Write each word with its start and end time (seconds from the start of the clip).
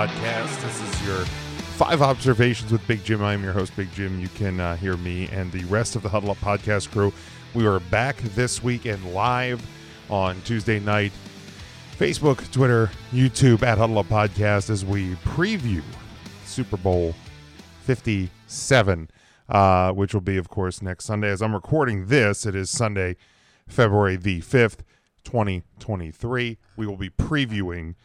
Podcast. 0.00 0.62
This 0.62 0.80
is 0.80 1.06
your 1.06 1.26
five 1.76 2.00
observations 2.00 2.72
with 2.72 2.86
Big 2.88 3.04
Jim. 3.04 3.22
I'm 3.22 3.44
your 3.44 3.52
host, 3.52 3.76
Big 3.76 3.92
Jim. 3.92 4.18
You 4.18 4.28
can 4.28 4.58
uh, 4.58 4.74
hear 4.76 4.96
me 4.96 5.28
and 5.28 5.52
the 5.52 5.62
rest 5.64 5.94
of 5.94 6.02
the 6.02 6.08
Huddle 6.08 6.30
Up 6.30 6.38
Podcast 6.38 6.90
crew. 6.90 7.12
We 7.52 7.66
are 7.66 7.80
back 7.80 8.16
this 8.34 8.62
week 8.62 8.86
and 8.86 9.12
live 9.12 9.62
on 10.08 10.40
Tuesday 10.46 10.80
night. 10.80 11.12
Facebook, 11.98 12.50
Twitter, 12.50 12.90
YouTube 13.12 13.62
at 13.62 13.76
Huddle 13.76 13.98
Up 13.98 14.06
Podcast 14.06 14.70
as 14.70 14.86
we 14.86 15.16
preview 15.16 15.82
Super 16.46 16.78
Bowl 16.78 17.14
57, 17.82 19.10
uh, 19.50 19.92
which 19.92 20.14
will 20.14 20.22
be, 20.22 20.38
of 20.38 20.48
course, 20.48 20.80
next 20.80 21.04
Sunday. 21.04 21.28
As 21.28 21.42
I'm 21.42 21.52
recording 21.52 22.06
this, 22.06 22.46
it 22.46 22.54
is 22.54 22.70
Sunday, 22.70 23.16
February 23.68 24.16
the 24.16 24.40
5th, 24.40 24.78
2023. 25.24 26.56
We 26.78 26.86
will 26.86 26.96
be 26.96 27.10
previewing 27.10 27.96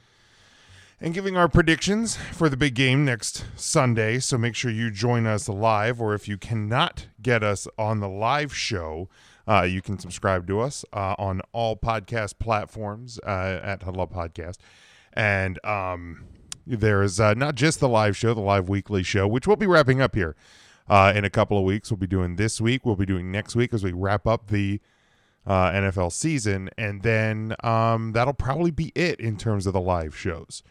and 1.06 1.14
giving 1.14 1.38
our 1.38 1.48
predictions 1.48 2.16
for 2.16 2.50
the 2.50 2.58
big 2.58 2.74
game 2.74 3.06
next 3.06 3.46
Sunday. 3.56 4.18
So 4.18 4.40
make 4.40 4.56
sure 4.56 4.72
you 4.72 4.90
join 4.90 5.28
us 5.28 5.48
live, 5.48 6.02
or 6.02 6.16
if 6.16 6.28
you 6.28 6.36
cannot 6.36 7.06
get 7.22 7.44
us 7.44 7.68
on 7.78 8.00
the 8.00 8.10
live 8.10 8.56
show, 8.56 9.08
uh, 9.48 9.62
you 9.62 9.84
can 9.84 10.00
subscribe 10.00 10.48
to 10.48 10.62
us 10.62 10.84
uh, 10.94 11.14
on 11.20 11.44
all 11.52 11.78
podcast 11.78 12.40
platforms 12.40 13.20
uh, 13.20 13.60
at 13.62 13.84
Huddle 13.84 14.08
Podcast. 14.08 14.58
And 15.14 15.64
um, 15.64 16.26
there 16.66 17.04
is 17.04 17.20
uh, 17.20 17.36
not 17.36 17.54
just 17.54 17.80
the 17.80 17.88
live 17.88 18.18
show, 18.18 18.34
the 18.34 18.42
live 18.42 18.68
weekly 18.68 19.04
show, 19.04 19.28
which 19.28 19.46
we'll 19.46 19.58
be 19.58 19.68
wrapping 19.68 20.02
up 20.02 20.16
here 20.16 20.36
uh, 20.90 21.14
in 21.16 21.24
a 21.24 21.30
couple 21.30 21.56
of 21.56 21.66
weeks. 21.66 21.92
We'll 21.92 22.00
be 22.00 22.08
doing 22.08 22.38
this 22.38 22.60
week. 22.60 22.84
We'll 22.84 22.96
be 22.96 23.06
doing 23.06 23.32
next 23.32 23.56
week 23.56 23.76
as 23.76 23.84
we 23.84 23.92
wrap 23.92 24.26
up 24.26 24.48
the 24.48 24.82
uh, 25.46 25.70
NFL 25.70 26.14
season. 26.14 26.72
And 26.80 27.04
then 27.04 27.56
um, 27.64 28.14
that'll 28.14 28.34
probably 28.34 28.72
be 28.72 28.92
it 28.96 29.20
in 29.20 29.38
terms 29.38 29.68
of 29.68 29.74
the 29.74 29.80
live 29.80 30.18
shows. 30.18 30.64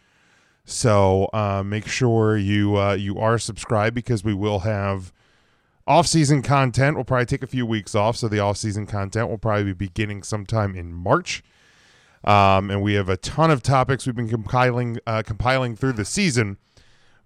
So 0.65 1.29
uh, 1.31 1.63
make 1.63 1.87
sure 1.87 2.35
you 2.35 2.75
uh, 2.75 2.93
you 2.93 3.19
are 3.19 3.37
subscribed 3.37 3.93
because 3.93 4.23
we 4.23 4.33
will 4.33 4.59
have 4.59 5.13
off-season 5.87 6.41
content. 6.41 6.95
We'll 6.95 7.05
probably 7.05 7.27
take 7.27 7.43
a 7.43 7.47
few 7.47 7.67
weeks 7.67 7.93
off, 7.93 8.17
so 8.17 8.27
the 8.27 8.39
off-season 8.39 8.87
content 8.87 9.29
will 9.29 9.37
probably 9.37 9.65
be 9.65 9.73
beginning 9.73 10.23
sometime 10.23 10.75
in 10.75 10.91
March. 10.91 11.43
Um, 12.23 12.71
and 12.71 12.81
we 12.81 12.95
have 12.95 13.07
a 13.07 13.17
ton 13.17 13.51
of 13.51 13.61
topics 13.61 14.07
we've 14.07 14.15
been 14.15 14.27
compiling 14.27 14.97
uh, 15.05 15.21
compiling 15.23 15.75
through 15.75 15.93
the 15.93 16.05
season, 16.05 16.57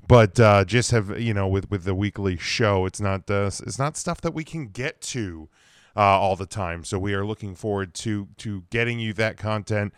but 0.06 0.38
uh, 0.38 0.66
just 0.66 0.92
have 0.92 1.18
you 1.22 1.34
know 1.34 1.48
with 1.48 1.72
with 1.72 1.86
the 1.86 1.96
weekly 1.96 2.36
show, 2.36 2.86
it's 2.86 3.00
not 3.00 3.31
uh, 3.31 3.46
it's 3.46 3.80
not 3.80 3.96
stuff 3.96 4.20
that 4.20 4.34
we 4.34 4.44
can 4.44 4.68
get 4.68 5.00
to 5.00 5.48
uh, 5.96 6.02
all 6.02 6.36
the 6.36 6.46
time. 6.46 6.84
So 6.84 7.00
we 7.00 7.14
are 7.14 7.26
looking 7.26 7.56
forward 7.56 7.94
to 7.96 8.28
to 8.40 8.64
getting 8.70 9.00
you 9.00 9.14
that 9.14 9.38
content 9.38 9.94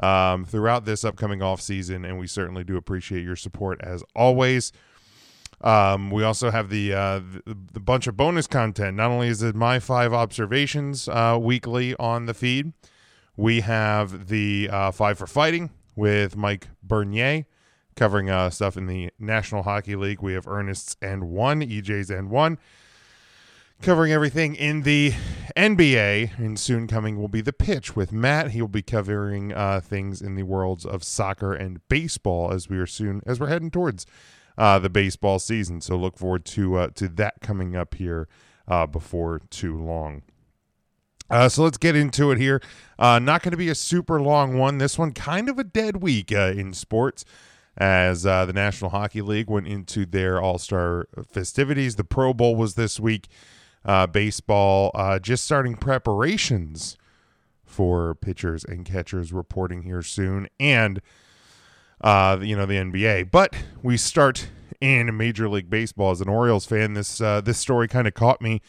um, 0.00 0.44
throughout 0.44 0.84
this 0.84 1.04
upcoming 1.04 1.42
off 1.42 1.60
season, 1.60 2.04
and 2.04 2.18
we 2.18 2.26
certainly 2.26 2.64
do 2.64 2.76
appreciate 2.76 3.24
your 3.24 3.36
support 3.36 3.80
as 3.82 4.02
always. 4.14 4.72
Um, 5.60 6.10
we 6.10 6.22
also 6.22 6.50
have 6.50 6.70
the, 6.70 6.92
uh, 6.92 7.20
the, 7.44 7.56
the 7.72 7.80
bunch 7.80 8.06
of 8.06 8.16
bonus 8.16 8.46
content. 8.46 8.96
Not 8.96 9.10
only 9.10 9.28
is 9.28 9.42
it 9.42 9.56
my 9.56 9.80
five 9.80 10.12
observations 10.12 11.08
uh, 11.08 11.36
weekly 11.40 11.96
on 11.96 12.26
the 12.26 12.34
feed, 12.34 12.72
we 13.36 13.60
have 13.62 14.28
the 14.28 14.68
uh, 14.70 14.90
five 14.92 15.18
for 15.18 15.26
fighting 15.26 15.70
with 15.96 16.36
Mike 16.36 16.68
Bernier 16.82 17.46
covering 17.96 18.30
uh, 18.30 18.48
stuff 18.50 18.76
in 18.76 18.86
the 18.86 19.10
National 19.18 19.64
Hockey 19.64 19.96
League. 19.96 20.22
We 20.22 20.34
have 20.34 20.46
Ernest's 20.46 20.96
and 21.02 21.24
one, 21.24 21.60
EJ's 21.60 22.10
and 22.10 22.30
one 22.30 22.58
covering 23.82 24.12
everything 24.12 24.54
in 24.54 24.82
the 24.82 25.12
NBA, 25.56 26.38
and 26.38 26.58
soon 26.58 26.86
coming 26.86 27.18
will 27.18 27.28
be 27.28 27.40
the 27.40 27.52
pitch 27.52 27.94
with 27.94 28.12
Matt. 28.12 28.50
He 28.50 28.60
will 28.60 28.68
be 28.68 28.82
covering 28.82 29.52
uh, 29.52 29.80
things 29.80 30.20
in 30.20 30.34
the 30.34 30.42
worlds 30.42 30.84
of 30.84 31.04
soccer 31.04 31.52
and 31.52 31.86
baseball 31.88 32.52
as 32.52 32.68
we 32.68 32.78
are 32.78 32.86
soon 32.86 33.22
as 33.26 33.40
we're 33.40 33.48
heading 33.48 33.70
towards 33.70 34.06
uh, 34.56 34.78
the 34.78 34.90
baseball 34.90 35.38
season. 35.38 35.80
So 35.80 35.96
look 35.96 36.18
forward 36.18 36.44
to 36.46 36.76
uh, 36.76 36.88
to 36.94 37.08
that 37.08 37.40
coming 37.40 37.76
up 37.76 37.94
here 37.94 38.28
uh, 38.66 38.86
before 38.86 39.40
too 39.50 39.76
long. 39.76 40.22
Uh, 41.30 41.48
so 41.48 41.62
let's 41.62 41.78
get 41.78 41.94
into 41.94 42.30
it 42.30 42.38
here. 42.38 42.60
Uh, 42.98 43.18
not 43.18 43.42
going 43.42 43.50
to 43.50 43.58
be 43.58 43.68
a 43.68 43.74
super 43.74 44.20
long 44.20 44.58
one. 44.58 44.78
This 44.78 44.98
one 44.98 45.12
kind 45.12 45.48
of 45.48 45.58
a 45.58 45.64
dead 45.64 46.02
week 46.02 46.32
in 46.32 46.72
sports 46.72 47.24
as 47.76 48.22
the 48.22 48.52
National 48.52 48.90
Hockey 48.90 49.20
League 49.20 49.50
went 49.50 49.68
into 49.68 50.06
their 50.06 50.40
All 50.40 50.58
Star 50.58 51.06
festivities. 51.30 51.96
The 51.96 52.04
Pro 52.04 52.32
Bowl 52.32 52.56
was 52.56 52.74
this 52.74 52.98
week 52.98 53.28
uh, 53.84 54.06
baseball, 54.06 54.90
uh, 54.94 55.18
just 55.18 55.44
starting 55.44 55.76
preparations 55.76 56.96
for 57.64 58.14
pitchers 58.14 58.64
and 58.64 58.84
catchers 58.84 59.32
reporting 59.32 59.82
here 59.82 60.02
soon, 60.02 60.48
and 60.58 61.00
uh, 62.00 62.38
you 62.40 62.56
know 62.56 62.66
the 62.66 62.74
NBA. 62.74 63.30
But 63.30 63.54
we 63.82 63.96
start 63.96 64.48
in 64.80 65.16
Major 65.16 65.48
League 65.48 65.70
Baseball 65.70 66.10
as 66.10 66.20
an 66.20 66.28
Orioles 66.28 66.66
fan. 66.66 66.94
This 66.94 67.20
uh, 67.20 67.40
this 67.40 67.58
story 67.58 67.88
kind 67.88 68.06
of 68.06 68.14
caught 68.14 68.40
me, 68.40 68.62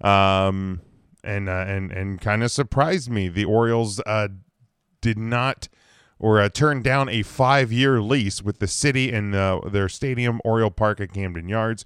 um, 0.00 0.80
and 1.22 1.48
uh, 1.48 1.64
and 1.68 1.92
and 1.92 2.20
kind 2.20 2.42
of 2.42 2.50
surprised 2.50 3.10
me. 3.10 3.28
The 3.28 3.44
Orioles 3.44 4.00
uh, 4.06 4.28
did 5.00 5.18
not 5.18 5.68
or 6.18 6.40
uh, 6.40 6.48
turned 6.48 6.82
down 6.84 7.08
a 7.08 7.22
five 7.22 7.72
year 7.72 8.00
lease 8.02 8.42
with 8.42 8.58
the 8.58 8.66
city 8.66 9.12
and 9.12 9.34
uh, 9.34 9.60
their 9.66 9.88
stadium, 9.88 10.40
Oriole 10.44 10.70
Park 10.70 11.00
at 11.00 11.12
Camden 11.12 11.48
Yards 11.48 11.84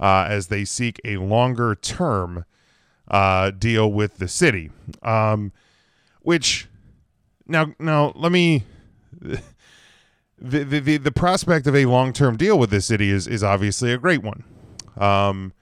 uh, 0.00 0.26
as 0.28 0.48
they 0.48 0.64
seek 0.64 1.00
a 1.04 1.18
longer 1.18 1.74
term 1.74 2.44
uh, 3.08 3.50
deal 3.50 3.92
with 3.92 4.18
the 4.18 4.28
city. 4.28 4.70
Um, 5.02 5.52
which 6.22 6.68
now 7.46 7.74
now 7.78 8.12
let 8.14 8.32
me 8.32 8.64
the 10.40 10.64
the 10.64 10.96
the, 10.96 11.12
prospect 11.12 11.66
of 11.66 11.76
a 11.76 11.86
long 11.86 12.12
term 12.12 12.36
deal 12.36 12.58
with 12.58 12.70
the 12.70 12.80
city 12.80 13.10
is 13.10 13.26
is 13.26 13.44
obviously 13.44 13.92
a 13.92 13.98
great 13.98 14.22
one. 14.22 14.44
Um, 14.96 15.52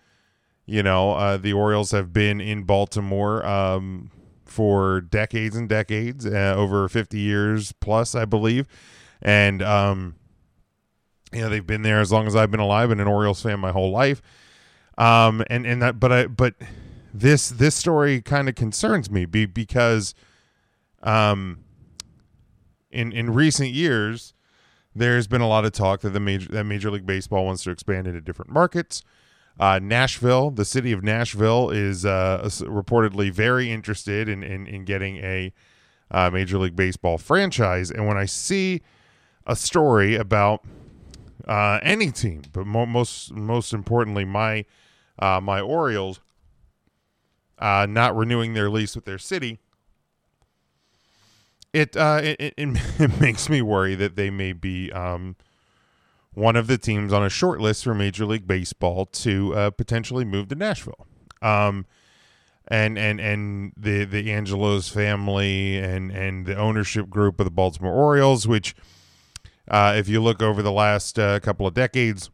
you 0.67 0.83
know, 0.83 1.13
uh, 1.13 1.39
the 1.39 1.55
Orioles 1.55 1.93
have 1.93 2.13
been 2.13 2.41
in 2.41 2.65
Baltimore 2.65 3.45
um, 3.47 4.11
for 4.45 5.01
decades 5.01 5.57
and 5.57 5.67
decades, 5.67 6.27
uh, 6.27 6.55
over 6.57 6.89
50 6.89 7.19
years 7.19 7.73
plus, 7.73 8.15
I 8.15 8.27
believe. 8.27 8.69
And 9.23 9.63
um, 9.63 10.17
you 11.33 11.41
know 11.41 11.49
they've 11.49 11.67
been 11.67 11.83
there 11.83 12.01
as 12.01 12.11
long 12.11 12.27
as 12.27 12.35
I've 12.35 12.51
been 12.51 12.61
alive 12.61 12.91
and 12.91 13.01
an 13.01 13.07
Orioles 13.07 13.43
fan 13.43 13.61
my 13.61 13.73
whole 13.73 13.91
life. 13.91 14.23
Um, 14.97 15.45
and 15.49 15.67
and 15.67 15.81
that, 15.81 16.01
but 16.01 16.13
I 16.13 16.27
but 16.27 16.55
this 17.15 17.49
this 17.49 17.75
story 17.75 18.21
kind 18.21 18.49
of 18.49 18.55
concerns 18.55 19.11
me 19.11 19.25
be, 19.25 19.47
because, 19.47 20.15
um, 21.03 21.61
in 22.91 23.13
in 23.13 23.33
recent 23.33 23.71
years, 23.71 24.35
there's 24.95 25.27
been 25.27 25.41
a 25.41 25.49
lot 25.49 25.65
of 25.65 25.73
talk 25.73 26.01
that 26.01 26.11
the 26.11 26.21
major 26.21 26.49
that 26.53 26.65
Major 26.65 26.91
League 26.91 27.07
Baseball 27.07 27.47
wants 27.47 27.63
to 27.65 27.71
expand 27.71 28.07
into 28.07 28.21
different 28.21 28.51
markets. 28.51 29.03
Uh, 29.61 29.81
Nashville, 29.83 30.51
the 30.51 30.65
city 30.65 30.93
of 30.93 31.03
Nashville, 31.03 31.71
is 31.71 32.05
uh, 32.05 32.41
reportedly 32.45 33.33
very 33.33 33.71
interested 33.71 34.29
in 34.29 34.43
in, 34.43 34.67
in 34.67 34.85
getting 34.85 35.19
a 35.19 35.53
uh, 36.11 36.31
Major 36.31 36.59
League 36.59 36.77
Baseball 36.77 37.19
franchise. 37.19 37.91
And 37.91 38.07
when 38.07 38.17
I 38.17 38.25
see 38.25 38.83
a 39.47 39.57
story 39.57 40.15
about 40.17 40.65
uh, 41.49 41.81
any 41.83 42.11
team, 42.11 42.43
but 42.53 42.67
mo- 42.67 42.87
most 42.87 43.33
most 43.33 43.73
importantly, 43.73 44.25
my 44.25 44.65
uh, 45.19 45.41
my 45.41 45.61
Orioles 45.61 46.21
uh, 47.59 47.87
not 47.89 48.17
renewing 48.17 48.55
their 48.55 48.71
lease 48.71 48.95
with 48.95 49.05
their 49.05 49.19
city, 49.19 49.59
it, 51.73 51.97
uh, 51.97 52.21
it, 52.23 52.41
it, 52.41 52.55
it 53.01 53.21
makes 53.21 53.49
me 53.49 53.63
worry 53.63 53.95
that 53.95 54.17
they 54.17 54.31
may 54.31 54.53
be 54.53 54.93
um, 54.93 55.37
one 56.35 56.57
of 56.57 56.67
the 56.67 56.79
teams 56.79 57.13
on 57.13 57.25
a 57.25 57.29
short 57.29 57.61
list 57.61 57.85
for 57.85 57.95
Major 57.95 58.27
League 58.27 58.47
Baseball 58.47 59.07
to 59.07 59.55
uh, 59.55 59.71
potentially 59.71 60.25
move 60.25 60.49
to 60.49 60.55
Nashville. 60.55 61.07
Um, 61.43 61.87
and 62.71 62.99
and 62.99 63.19
and 63.19 63.73
the 63.79 64.05
the 64.05 64.31
Angelos 64.31 64.91
family 64.91 65.79
and 65.79 66.11
and 66.11 66.45
the 66.45 66.55
ownership 66.55 67.09
group 67.09 67.41
of 67.41 67.45
the 67.45 67.51
Baltimore 67.51 67.95
Orioles, 67.95 68.47
which 68.47 68.75
uh, 69.69 69.95
if 69.97 70.09
you 70.09 70.23
look 70.23 70.43
over 70.43 70.63
the 70.63 70.73
last 70.73 71.19
uh, 71.19 71.41
couple 71.41 71.67
of 71.67 71.75
decades, 71.75 72.31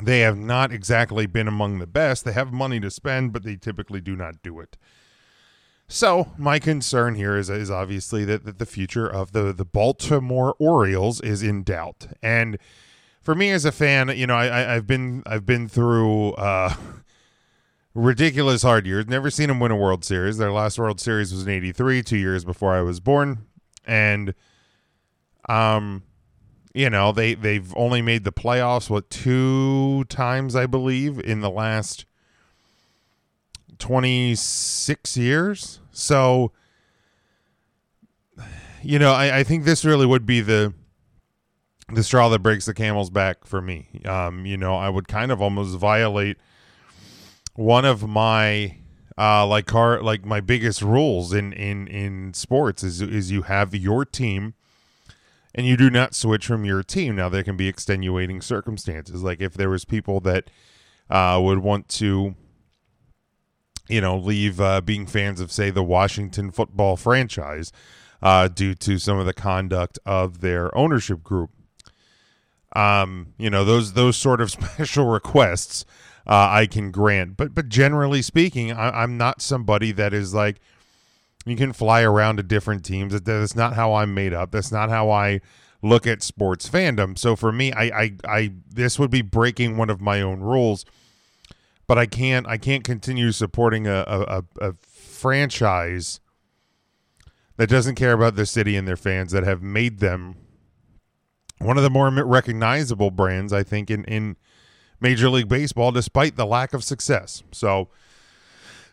they 0.00 0.20
have 0.20 0.36
not 0.36 0.72
exactly 0.72 1.26
been 1.26 1.48
among 1.48 1.78
the 1.78 1.86
best. 1.86 2.24
They 2.24 2.32
have 2.32 2.52
money 2.52 2.80
to 2.80 2.90
spend, 2.90 3.32
but 3.32 3.44
they 3.44 3.56
typically 3.56 4.00
do 4.00 4.16
not 4.16 4.42
do 4.42 4.60
it. 4.60 4.76
So 5.88 6.32
my 6.38 6.58
concern 6.58 7.14
here 7.16 7.36
is, 7.36 7.50
is 7.50 7.70
obviously 7.70 8.24
that, 8.24 8.44
that 8.44 8.58
the 8.58 8.66
future 8.66 9.06
of 9.06 9.32
the, 9.32 9.52
the 9.52 9.64
Baltimore 9.64 10.54
Orioles 10.58 11.20
is 11.20 11.42
in 11.42 11.62
doubt. 11.62 12.06
And 12.22 12.58
for 13.20 13.34
me 13.34 13.50
as 13.50 13.64
a 13.64 13.72
fan, 13.72 14.08
you 14.16 14.26
know, 14.26 14.34
I, 14.34 14.46
I, 14.46 14.74
have 14.74 14.86
been 14.86 15.22
I've 15.26 15.44
been 15.44 15.68
through 15.68 16.32
uh, 16.32 16.74
ridiculous 17.94 18.62
hard 18.62 18.86
years. 18.86 19.06
Never 19.06 19.30
seen 19.30 19.48
them 19.48 19.60
win 19.60 19.70
a 19.70 19.76
World 19.76 20.04
Series. 20.04 20.38
Their 20.38 20.52
last 20.52 20.78
World 20.78 20.98
Series 21.00 21.32
was 21.32 21.46
in 21.46 21.52
'83, 21.52 22.02
two 22.02 22.16
years 22.16 22.44
before 22.44 22.74
I 22.74 22.80
was 22.80 22.98
born, 22.98 23.46
and 23.86 24.34
um, 25.48 26.02
you 26.74 26.88
know, 26.88 27.12
they 27.12 27.34
they've 27.34 27.74
only 27.76 28.02
made 28.02 28.24
the 28.24 28.32
playoffs 28.32 28.88
what 28.88 29.10
two 29.10 30.04
times 30.04 30.56
I 30.56 30.66
believe 30.66 31.18
in 31.18 31.40
the 31.40 31.50
last 31.50 32.06
26 33.78 35.16
years. 35.16 35.80
So 35.90 36.52
you 38.82 38.98
know, 38.98 39.12
I, 39.12 39.38
I 39.38 39.44
think 39.44 39.64
this 39.64 39.84
really 39.84 40.06
would 40.06 40.26
be 40.26 40.40
the 40.40 40.74
the 41.88 42.02
straw 42.02 42.28
that 42.30 42.40
breaks 42.40 42.66
the 42.66 42.74
camel's 42.74 43.10
back 43.10 43.44
for 43.44 43.60
me. 43.60 44.00
Um, 44.04 44.46
you 44.46 44.56
know, 44.56 44.74
I 44.74 44.88
would 44.88 45.08
kind 45.08 45.30
of 45.30 45.42
almost 45.42 45.76
violate 45.76 46.38
one 47.54 47.84
of 47.84 48.08
my 48.08 48.76
uh, 49.18 49.46
like 49.46 49.66
car 49.66 50.00
like 50.02 50.24
my 50.24 50.40
biggest 50.40 50.82
rules 50.82 51.32
in 51.32 51.52
in 51.52 51.86
in 51.88 52.34
sports 52.34 52.82
is 52.82 53.02
is 53.02 53.30
you 53.30 53.42
have 53.42 53.74
your 53.74 54.04
team 54.04 54.54
and 55.54 55.66
you 55.66 55.76
do 55.76 55.90
not 55.90 56.14
switch 56.14 56.46
from 56.46 56.64
your 56.64 56.82
team. 56.82 57.16
Now 57.16 57.28
there 57.28 57.42
can 57.42 57.56
be 57.56 57.68
extenuating 57.68 58.40
circumstances, 58.40 59.22
like 59.22 59.40
if 59.40 59.54
there 59.54 59.70
was 59.70 59.84
people 59.84 60.20
that 60.20 60.50
uh, 61.10 61.40
would 61.42 61.58
want 61.58 61.88
to, 61.88 62.34
you 63.88 64.00
know, 64.00 64.16
leave 64.16 64.60
uh, 64.60 64.80
being 64.80 65.06
fans 65.06 65.40
of 65.40 65.52
say 65.52 65.70
the 65.70 65.82
Washington 65.82 66.50
football 66.50 66.96
franchise 66.96 67.72
uh, 68.22 68.48
due 68.48 68.74
to 68.74 68.98
some 68.98 69.18
of 69.18 69.26
the 69.26 69.34
conduct 69.34 69.98
of 70.06 70.40
their 70.40 70.76
ownership 70.76 71.22
group. 71.22 71.50
Um, 72.74 73.34
you 73.36 73.50
know 73.50 73.66
those 73.66 73.92
those 73.92 74.16
sort 74.16 74.40
of 74.40 74.50
special 74.50 75.06
requests 75.06 75.84
uh, 76.26 76.48
I 76.50 76.66
can 76.66 76.90
grant, 76.90 77.36
but 77.36 77.54
but 77.54 77.68
generally 77.68 78.22
speaking, 78.22 78.72
I, 78.72 79.02
I'm 79.02 79.18
not 79.18 79.42
somebody 79.42 79.92
that 79.92 80.14
is 80.14 80.32
like 80.32 80.60
you 81.44 81.56
can 81.56 81.72
fly 81.72 82.02
around 82.02 82.36
to 82.36 82.42
different 82.42 82.84
teams. 82.84 83.20
That's 83.20 83.56
not 83.56 83.74
how 83.74 83.94
I'm 83.94 84.14
made 84.14 84.32
up. 84.32 84.52
That's 84.52 84.72
not 84.72 84.90
how 84.90 85.10
I 85.10 85.40
look 85.82 86.06
at 86.06 86.22
sports 86.22 86.68
fandom. 86.68 87.18
So 87.18 87.34
for 87.34 87.50
me, 87.50 87.72
I, 87.72 87.84
I, 87.84 88.12
I 88.26 88.52
this 88.68 88.98
would 88.98 89.10
be 89.10 89.22
breaking 89.22 89.76
one 89.76 89.90
of 89.90 90.00
my 90.00 90.20
own 90.20 90.40
rules. 90.40 90.84
But 91.88 91.98
I 91.98 92.06
can't 92.06 92.46
I 92.46 92.56
can't 92.58 92.84
continue 92.84 93.32
supporting 93.32 93.86
a, 93.86 94.04
a, 94.06 94.44
a 94.60 94.74
franchise 94.82 96.20
that 97.56 97.68
doesn't 97.68 97.96
care 97.96 98.12
about 98.12 98.36
the 98.36 98.46
city 98.46 98.76
and 98.76 98.88
their 98.88 98.96
fans 98.96 99.32
that 99.32 99.44
have 99.44 99.62
made 99.62 99.98
them 99.98 100.36
one 101.58 101.76
of 101.76 101.82
the 101.82 101.90
more 101.90 102.10
recognizable 102.10 103.10
brands, 103.10 103.52
I 103.52 103.62
think, 103.62 103.90
in, 103.90 104.04
in 104.04 104.36
Major 105.00 105.28
League 105.28 105.48
Baseball, 105.48 105.92
despite 105.92 106.36
the 106.36 106.46
lack 106.46 106.74
of 106.74 106.82
success. 106.82 107.42
So 107.52 107.88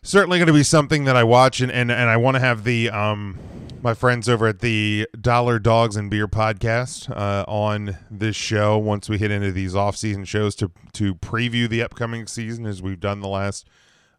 certainly 0.01 0.38
going 0.38 0.48
to 0.48 0.54
be 0.54 0.63
something 0.63 1.06
that 1.06 1.16
I 1.16 1.24
watch 1.24 1.62
and, 1.62 1.72
and, 1.72 1.92
and 1.92 2.10
I 2.10 2.18
want 2.18 2.36
to 2.36 2.40
have 2.40 2.63
the 2.63 2.90
um 2.90 3.38
my 3.81 3.94
friends 3.94 4.28
over 4.28 4.48
at 4.48 4.60
the 4.60 5.07
Dollar 5.19 5.57
Dogs 5.57 5.96
and 5.96 6.10
Beer 6.10 6.28
podcast 6.28 7.10
uh, 7.16 7.46
on 7.48 7.98
this 8.12 8.36
show 8.36 8.78
once 8.78 9.07
we 9.07 9.18
hit 9.18 9.31
into 9.31 9.54
these 9.54 9.74
off-season 9.75 10.25
shows 10.25 10.56
to 10.56 10.72
to 10.94 11.16
preview 11.16 11.69
the 11.69 11.81
upcoming 11.81 12.28
season 12.28 12.66
as 12.66 12.81
we've 12.81 13.00
done 13.00 13.22
the 13.22 13.28
last 13.28 13.68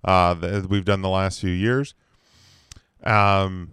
uh 0.04 0.34
the, 0.34 0.66
we've 0.68 0.84
done 0.84 1.02
the 1.02 1.08
last 1.08 1.40
few 1.40 1.50
years. 1.50 1.94
Um 3.04 3.72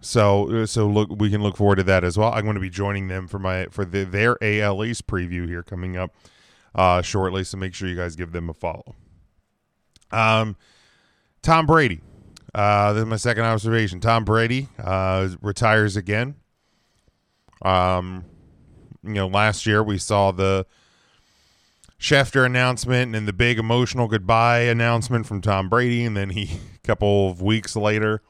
so 0.00 0.64
so 0.66 0.86
look 0.86 1.10
we 1.10 1.30
can 1.30 1.42
look 1.42 1.56
forward 1.56 1.76
to 1.76 1.82
that 1.84 2.04
as 2.04 2.18
well. 2.18 2.32
I'm 2.32 2.44
going 2.44 2.54
to 2.54 2.60
be 2.60 2.70
joining 2.70 3.08
them 3.08 3.26
for 3.26 3.38
my 3.38 3.66
for 3.70 3.84
the, 3.84 4.04
their 4.04 4.36
AL 4.42 4.84
East 4.84 5.06
preview 5.06 5.48
here 5.48 5.62
coming 5.62 5.96
up 5.96 6.14
uh 6.74 7.00
shortly 7.00 7.42
so 7.42 7.56
make 7.56 7.74
sure 7.74 7.88
you 7.88 7.96
guys 7.96 8.16
give 8.16 8.32
them 8.32 8.50
a 8.50 8.54
follow. 8.54 8.94
Um 10.10 10.56
Tom 11.46 11.64
Brady. 11.64 12.00
Uh, 12.52 12.92
this 12.92 13.02
is 13.02 13.06
my 13.06 13.14
second 13.14 13.44
observation. 13.44 14.00
Tom 14.00 14.24
Brady 14.24 14.68
uh, 14.82 15.28
retires 15.40 15.96
again. 15.96 16.34
Um, 17.62 18.24
you 19.04 19.14
know, 19.14 19.28
last 19.28 19.64
year 19.64 19.80
we 19.80 19.96
saw 19.96 20.32
the 20.32 20.66
Schefter 22.00 22.44
announcement 22.44 23.14
and 23.14 23.28
the 23.28 23.32
big 23.32 23.60
emotional 23.60 24.08
goodbye 24.08 24.62
announcement 24.62 25.26
from 25.26 25.40
Tom 25.40 25.68
Brady, 25.68 26.04
and 26.04 26.16
then 26.16 26.30
he, 26.30 26.58
a 26.74 26.78
couple 26.84 27.30
of 27.30 27.40
weeks 27.40 27.76
later, 27.76 28.22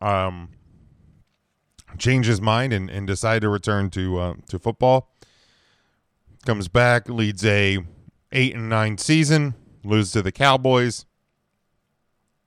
um, 0.00 0.48
changed 1.98 2.28
his 2.28 2.40
mind 2.40 2.72
and, 2.72 2.90
and 2.90 3.06
decided 3.06 3.42
to 3.42 3.48
return 3.48 3.90
to 3.90 4.18
uh, 4.18 4.34
to 4.48 4.58
football. 4.58 5.14
Comes 6.44 6.66
back, 6.66 7.08
leads 7.08 7.44
a 7.44 7.78
eight 8.32 8.56
and 8.56 8.68
nine 8.68 8.98
season, 8.98 9.54
loses 9.84 10.10
to 10.14 10.22
the 10.22 10.32
Cowboys 10.32 11.06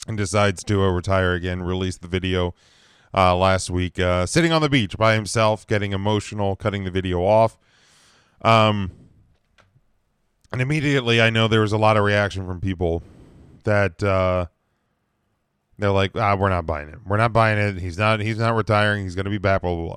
and 0.08 0.18
decides 0.18 0.64
to 0.66 0.84
uh, 0.84 0.90
retire 0.90 1.34
again. 1.34 1.62
Released 1.64 2.02
the 2.02 2.08
video 2.08 2.54
uh, 3.14 3.36
last 3.36 3.70
week, 3.70 4.00
uh, 4.00 4.26
sitting 4.26 4.52
on 4.52 4.62
the 4.62 4.70
beach 4.70 4.98
by 4.98 5.16
himself, 5.16 5.68
getting 5.68 5.92
emotional, 5.92 6.56
cutting 6.56 6.84
the 6.84 6.92
video 6.92 7.24
off. 7.24 7.58
Um, 8.42 8.92
and 10.52 10.62
immediately, 10.62 11.22
I 11.22 11.30
know 11.30 11.48
there 11.48 11.62
was 11.62 11.74
a 11.74 11.78
lot 11.78 11.98
of 11.98 12.04
reaction 12.04 12.46
from 12.46 12.60
people 12.60 13.04
that 13.64 14.04
uh, 14.04 14.48
they're 15.78 15.92
like, 15.92 16.12
"Ah, 16.16 16.36
we're 16.36 16.50
not 16.50 16.66
buying 16.66 16.90
it. 16.90 17.00
We're 17.06 17.18
not 17.18 17.34
buying 17.34 17.58
it. 17.58 17.80
He's 17.80 17.98
not. 17.98 18.20
He's 18.20 18.38
not 18.38 18.56
retiring. 18.56 19.04
He's 19.04 19.16
going 19.16 19.26
to 19.26 19.32
be 19.32 19.38
back." 19.38 19.62
Blah 19.62 19.74
blah 19.74 19.86
blah. 19.86 19.96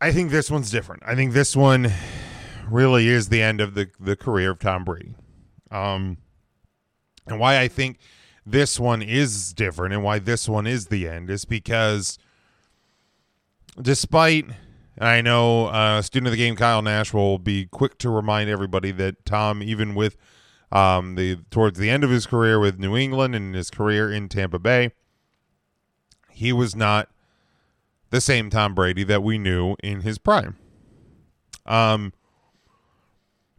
I 0.00 0.12
think 0.12 0.30
this 0.30 0.50
one's 0.50 0.70
different. 0.70 1.02
I 1.06 1.14
think 1.14 1.32
this 1.32 1.56
one 1.56 1.90
really 2.68 3.08
is 3.08 3.28
the 3.28 3.40
end 3.40 3.60
of 3.60 3.74
the 3.74 3.90
the 3.98 4.16
career 4.16 4.50
of 4.50 4.58
Tom 4.58 4.84
Brady. 4.84 5.14
Um, 5.70 6.18
and 7.26 7.38
why 7.38 7.58
I 7.58 7.68
think 7.68 7.98
this 8.44 8.78
one 8.78 9.02
is 9.02 9.52
different 9.52 9.92
and 9.92 10.02
why 10.02 10.18
this 10.18 10.48
one 10.48 10.66
is 10.66 10.86
the 10.86 11.08
end 11.08 11.30
is 11.30 11.44
because 11.44 12.18
despite 13.80 14.46
I 14.98 15.20
know 15.20 15.66
uh, 15.66 16.00
student 16.02 16.28
of 16.28 16.32
the 16.32 16.38
game 16.38 16.56
Kyle 16.56 16.80
Nash 16.80 17.12
will 17.12 17.38
be 17.38 17.66
quick 17.66 17.98
to 17.98 18.08
remind 18.08 18.48
everybody 18.48 18.92
that 18.92 19.24
Tom, 19.26 19.62
even 19.62 19.94
with 19.94 20.16
um, 20.72 21.16
the 21.16 21.38
towards 21.50 21.78
the 21.78 21.90
end 21.90 22.02
of 22.04 22.10
his 22.10 22.26
career 22.26 22.58
with 22.58 22.78
New 22.78 22.96
England 22.96 23.34
and 23.34 23.54
his 23.54 23.70
career 23.70 24.10
in 24.10 24.28
Tampa 24.28 24.58
Bay, 24.58 24.92
he 26.30 26.52
was 26.52 26.74
not 26.74 27.10
the 28.10 28.20
same 28.20 28.48
Tom 28.48 28.74
Brady 28.74 29.04
that 29.04 29.22
we 29.22 29.36
knew 29.36 29.76
in 29.82 30.00
his 30.00 30.18
prime. 30.18 30.56
Um, 31.66 32.12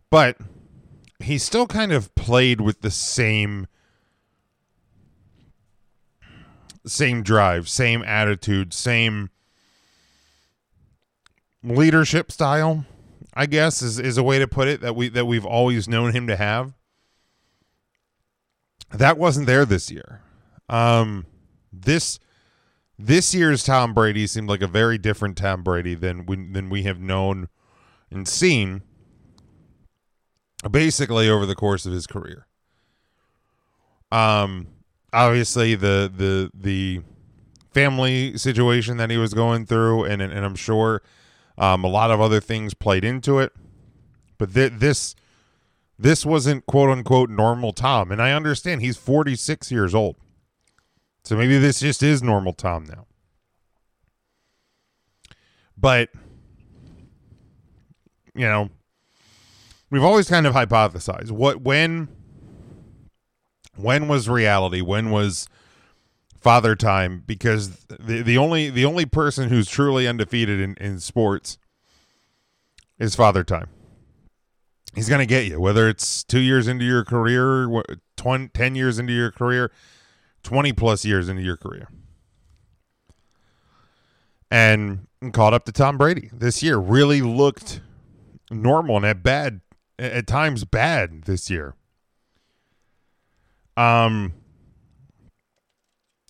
but 0.10 0.38
he 1.20 1.38
still 1.38 1.68
kind 1.68 1.92
of 1.92 2.14
played 2.16 2.62
with 2.62 2.82
the 2.82 2.92
same 2.92 3.68
same 6.86 7.22
drive, 7.22 7.68
same 7.68 8.02
attitude, 8.04 8.74
same 8.74 9.30
leadership 11.64 12.32
style, 12.32 12.86
I 13.34 13.46
guess 13.46 13.82
is, 13.82 14.00
is 14.00 14.18
a 14.18 14.24
way 14.24 14.40
to 14.40 14.48
put 14.48 14.68
it 14.68 14.82
that 14.82 14.96
we 14.96 15.10
that 15.10 15.26
we've 15.26 15.46
always 15.46 15.88
known 15.88 16.14
him 16.14 16.28
to 16.28 16.36
have. 16.36 16.74
That 18.92 19.18
wasn't 19.18 19.48
there 19.48 19.66
this 19.66 19.92
year. 19.92 20.22
Um 20.70 21.26
this 21.74 22.20
this 22.98 23.34
year's 23.34 23.64
Tom 23.64 23.94
Brady 23.94 24.26
seemed 24.28 24.50
like 24.50 24.62
a 24.62 24.68
very 24.68 24.98
different 24.98 25.38
Tom 25.38 25.64
Brady 25.64 25.94
than 25.94 26.26
we, 26.26 26.36
than 26.36 26.70
we 26.70 26.84
have 26.84 27.00
known 27.00 27.50
and 28.10 28.28
seen 28.28 28.82
basically 30.70 31.30
over 31.30 31.46
the 31.46 31.56
course 31.56 31.86
of 31.86 31.94
his 31.94 32.08
career. 32.08 32.48
Um, 34.12 34.68
obviously 35.14 35.76
the 35.76 36.12
the 36.14 36.52
the 36.54 37.02
family 37.72 38.38
situation 38.38 38.98
that 38.98 39.10
he 39.10 39.18
was 39.18 39.34
going 39.34 39.66
through, 39.66 40.06
and 40.06 40.22
and 40.22 40.46
I'm 40.46 40.56
sure 40.56 41.02
um, 41.58 41.84
a 41.84 41.88
lot 41.88 42.12
of 42.12 42.22
other 42.22 42.40
things 42.40 42.74
played 42.74 43.04
into 43.04 43.40
it. 43.40 43.54
But 44.38 44.54
th- 44.54 44.74
this 44.78 45.16
this 45.98 46.26
wasn't 46.26 46.66
quote 46.66 46.90
unquote 46.90 47.30
normal 47.30 47.74
Tom, 47.74 48.12
and 48.12 48.22
I 48.22 48.32
understand 48.32 48.82
he's 48.82 48.98
46 48.98 49.72
years 49.72 49.96
old, 49.96 50.16
so 51.24 51.36
maybe 51.36 51.58
this 51.58 51.80
just 51.80 52.04
is 52.04 52.22
normal 52.24 52.54
Tom 52.54 52.86
now. 52.86 53.06
But 55.78 56.10
you 58.34 58.46
know, 58.46 58.70
we've 59.90 60.04
always 60.04 60.30
kind 60.30 60.46
of 60.46 60.54
hypothesized. 60.54 61.32
What 61.32 61.62
when 61.62 62.10
when 63.76 64.08
was 64.08 64.28
reality? 64.28 64.82
When 64.82 65.12
was 65.12 65.48
father 66.40 66.76
time? 66.76 67.24
Because 67.26 67.86
the, 67.86 68.22
the 68.22 68.38
only 68.38 68.70
the 68.70 68.86
only 68.86 69.06
person 69.06 69.50
who's 69.50 69.70
truly 69.70 70.08
undefeated 70.08 70.60
in, 70.60 70.76
in 70.76 71.00
sports 71.00 71.58
is 73.00 73.16
father 73.16 73.44
time. 73.44 73.70
He's 74.96 75.10
going 75.10 75.20
to 75.20 75.28
get 75.28 75.46
you 75.46 75.60
whether 75.60 75.88
it's 75.88 76.24
two 76.24 76.40
years 76.40 76.68
into 76.68 76.84
your 76.84 77.06
career 77.06 77.70
20, 78.16 78.50
10 78.50 78.76
years 78.76 78.98
into 78.98 79.14
your 79.14 79.32
career 79.32 79.72
20 80.44 80.74
plus 80.74 81.06
years 81.06 81.30
into 81.30 81.44
your 81.44 81.58
career. 81.58 81.90
And 84.50 85.08
caught 85.34 85.54
up 85.54 85.66
to 85.66 85.72
tom 85.72 85.98
brady 85.98 86.30
this 86.34 86.64
year. 86.64 86.78
Really 86.78 87.22
looked 87.22 87.82
normal 88.50 88.96
and 88.96 89.06
at 89.06 89.22
bad 89.22 89.60
at 90.00 90.28
times 90.28 90.64
bad 90.66 91.24
this 91.24 91.50
year. 91.50 91.76
Um 93.76 94.34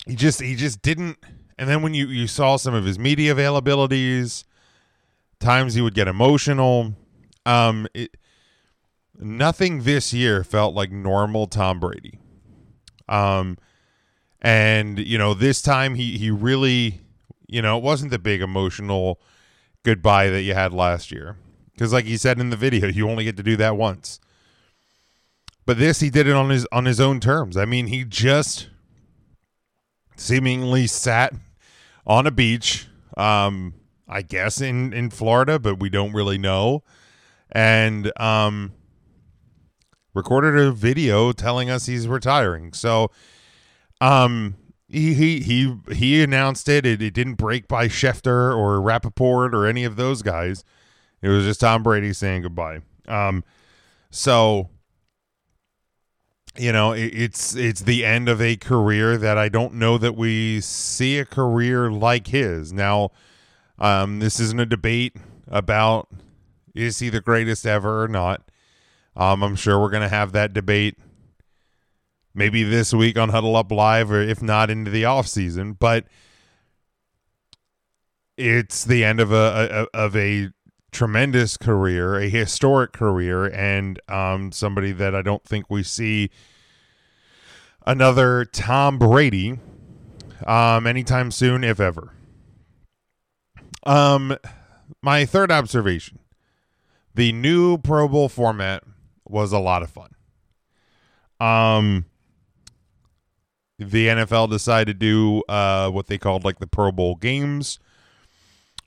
he 0.06 0.14
just 0.14 0.40
he 0.40 0.54
just 0.54 0.82
didn't 0.82 1.18
and 1.58 1.68
then 1.68 1.82
when 1.82 1.94
you 1.94 2.06
you 2.08 2.26
saw 2.26 2.56
some 2.56 2.74
of 2.74 2.84
his 2.84 2.98
media 2.98 3.34
availabilities, 3.34 4.44
times 5.40 5.74
he 5.74 5.80
would 5.80 5.94
get 5.94 6.08
emotional. 6.08 6.94
Um 7.46 7.86
it 7.94 8.16
nothing 9.18 9.82
this 9.82 10.12
year 10.12 10.44
felt 10.44 10.74
like 10.74 10.90
normal 10.92 11.46
Tom 11.46 11.80
Brady. 11.80 12.18
Um 13.08 13.56
and 14.40 14.98
you 14.98 15.18
know, 15.18 15.34
this 15.34 15.60
time 15.62 15.94
he 15.94 16.18
he 16.18 16.30
really 16.30 17.00
You 17.48 17.62
know, 17.62 17.78
it 17.78 17.82
wasn't 17.82 18.10
the 18.10 18.18
big 18.18 18.42
emotional 18.42 19.20
goodbye 19.84 20.28
that 20.30 20.42
you 20.42 20.54
had 20.54 20.72
last 20.74 21.10
year. 21.10 21.36
Because, 21.78 21.92
like 21.92 22.06
he 22.06 22.16
said 22.16 22.40
in 22.40 22.50
the 22.50 22.56
video, 22.56 22.88
you 22.88 23.08
only 23.08 23.22
get 23.22 23.36
to 23.36 23.42
do 23.44 23.56
that 23.56 23.76
once. 23.76 24.18
But 25.64 25.78
this, 25.78 26.00
he 26.00 26.10
did 26.10 26.26
it 26.26 26.34
on 26.34 26.50
his 26.50 26.66
on 26.72 26.86
his 26.86 26.98
own 26.98 27.20
terms. 27.20 27.56
I 27.56 27.66
mean, 27.66 27.86
he 27.86 28.04
just 28.04 28.68
seemingly 30.16 30.88
sat 30.88 31.32
on 32.04 32.26
a 32.26 32.32
beach, 32.32 32.88
um, 33.16 33.74
I 34.08 34.22
guess 34.22 34.60
in 34.60 34.92
in 34.92 35.10
Florida, 35.10 35.60
but 35.60 35.78
we 35.78 35.88
don't 35.88 36.12
really 36.12 36.36
know, 36.36 36.82
and 37.52 38.10
um, 38.18 38.72
recorded 40.14 40.58
a 40.58 40.72
video 40.72 41.30
telling 41.30 41.70
us 41.70 41.86
he's 41.86 42.08
retiring. 42.08 42.72
So, 42.72 43.12
um, 44.00 44.56
he 44.88 45.14
he 45.14 45.40
he 45.42 45.76
he 45.92 46.22
announced 46.24 46.68
it. 46.68 46.84
It, 46.84 47.00
it 47.00 47.14
didn't 47.14 47.34
break 47.34 47.68
by 47.68 47.86
Schefter 47.86 48.52
or 48.56 48.80
Rapoport 48.80 49.54
or 49.54 49.64
any 49.64 49.84
of 49.84 49.94
those 49.94 50.22
guys. 50.22 50.64
It 51.22 51.28
was 51.28 51.44
just 51.44 51.60
Tom 51.60 51.82
Brady 51.82 52.12
saying 52.12 52.42
goodbye. 52.42 52.80
Um, 53.06 53.44
so 54.10 54.68
you 56.56 56.72
know 56.72 56.92
it, 56.92 57.12
it's 57.14 57.54
it's 57.54 57.82
the 57.82 58.04
end 58.04 58.28
of 58.28 58.40
a 58.40 58.56
career 58.56 59.16
that 59.16 59.38
I 59.38 59.48
don't 59.48 59.74
know 59.74 59.98
that 59.98 60.16
we 60.16 60.60
see 60.60 61.18
a 61.18 61.24
career 61.24 61.90
like 61.90 62.28
his. 62.28 62.72
Now, 62.72 63.10
um, 63.78 64.18
this 64.18 64.40
isn't 64.40 64.60
a 64.60 64.66
debate 64.66 65.16
about 65.48 66.08
is 66.74 66.98
he 66.98 67.08
the 67.08 67.20
greatest 67.20 67.66
ever 67.66 68.02
or 68.02 68.08
not. 68.08 68.50
Um, 69.16 69.42
I'm 69.42 69.56
sure 69.56 69.80
we're 69.80 69.90
gonna 69.90 70.08
have 70.08 70.32
that 70.32 70.52
debate 70.52 70.96
maybe 72.34 72.62
this 72.62 72.94
week 72.94 73.18
on 73.18 73.30
Huddle 73.30 73.56
Up 73.56 73.72
Live, 73.72 74.10
or 74.10 74.20
if 74.22 74.42
not 74.42 74.70
into 74.70 74.90
the 74.90 75.04
off 75.04 75.26
season. 75.26 75.72
But 75.72 76.06
it's 78.36 78.84
the 78.84 79.04
end 79.04 79.20
of 79.20 79.32
a, 79.32 79.88
a 79.94 79.98
of 79.98 80.16
a 80.16 80.50
tremendous 80.92 81.56
career, 81.56 82.16
a 82.16 82.28
historic 82.28 82.92
career, 82.92 83.46
and 83.46 84.00
um, 84.08 84.52
somebody 84.52 84.92
that 84.92 85.14
I 85.14 85.22
don't 85.22 85.44
think 85.44 85.66
we 85.68 85.82
see 85.82 86.30
another 87.86 88.44
Tom 88.44 88.98
Brady 88.98 89.58
um, 90.46 90.86
anytime 90.86 91.30
soon, 91.30 91.64
if 91.64 91.80
ever. 91.80 92.12
Um, 93.84 94.36
my 95.02 95.24
third 95.24 95.50
observation: 95.50 96.18
the 97.14 97.32
new 97.32 97.78
Pro 97.78 98.08
Bowl 98.08 98.28
format 98.28 98.82
was 99.26 99.52
a 99.52 99.58
lot 99.58 99.82
of 99.82 99.90
fun. 99.90 100.10
Um, 101.40 102.06
the 103.78 104.08
NFL 104.08 104.50
decided 104.50 104.98
to 104.98 105.06
do 105.06 105.42
uh, 105.48 105.90
what 105.90 106.08
they 106.08 106.18
called 106.18 106.44
like 106.44 106.58
the 106.58 106.66
Pro 106.66 106.90
Bowl 106.90 107.14
games, 107.14 107.78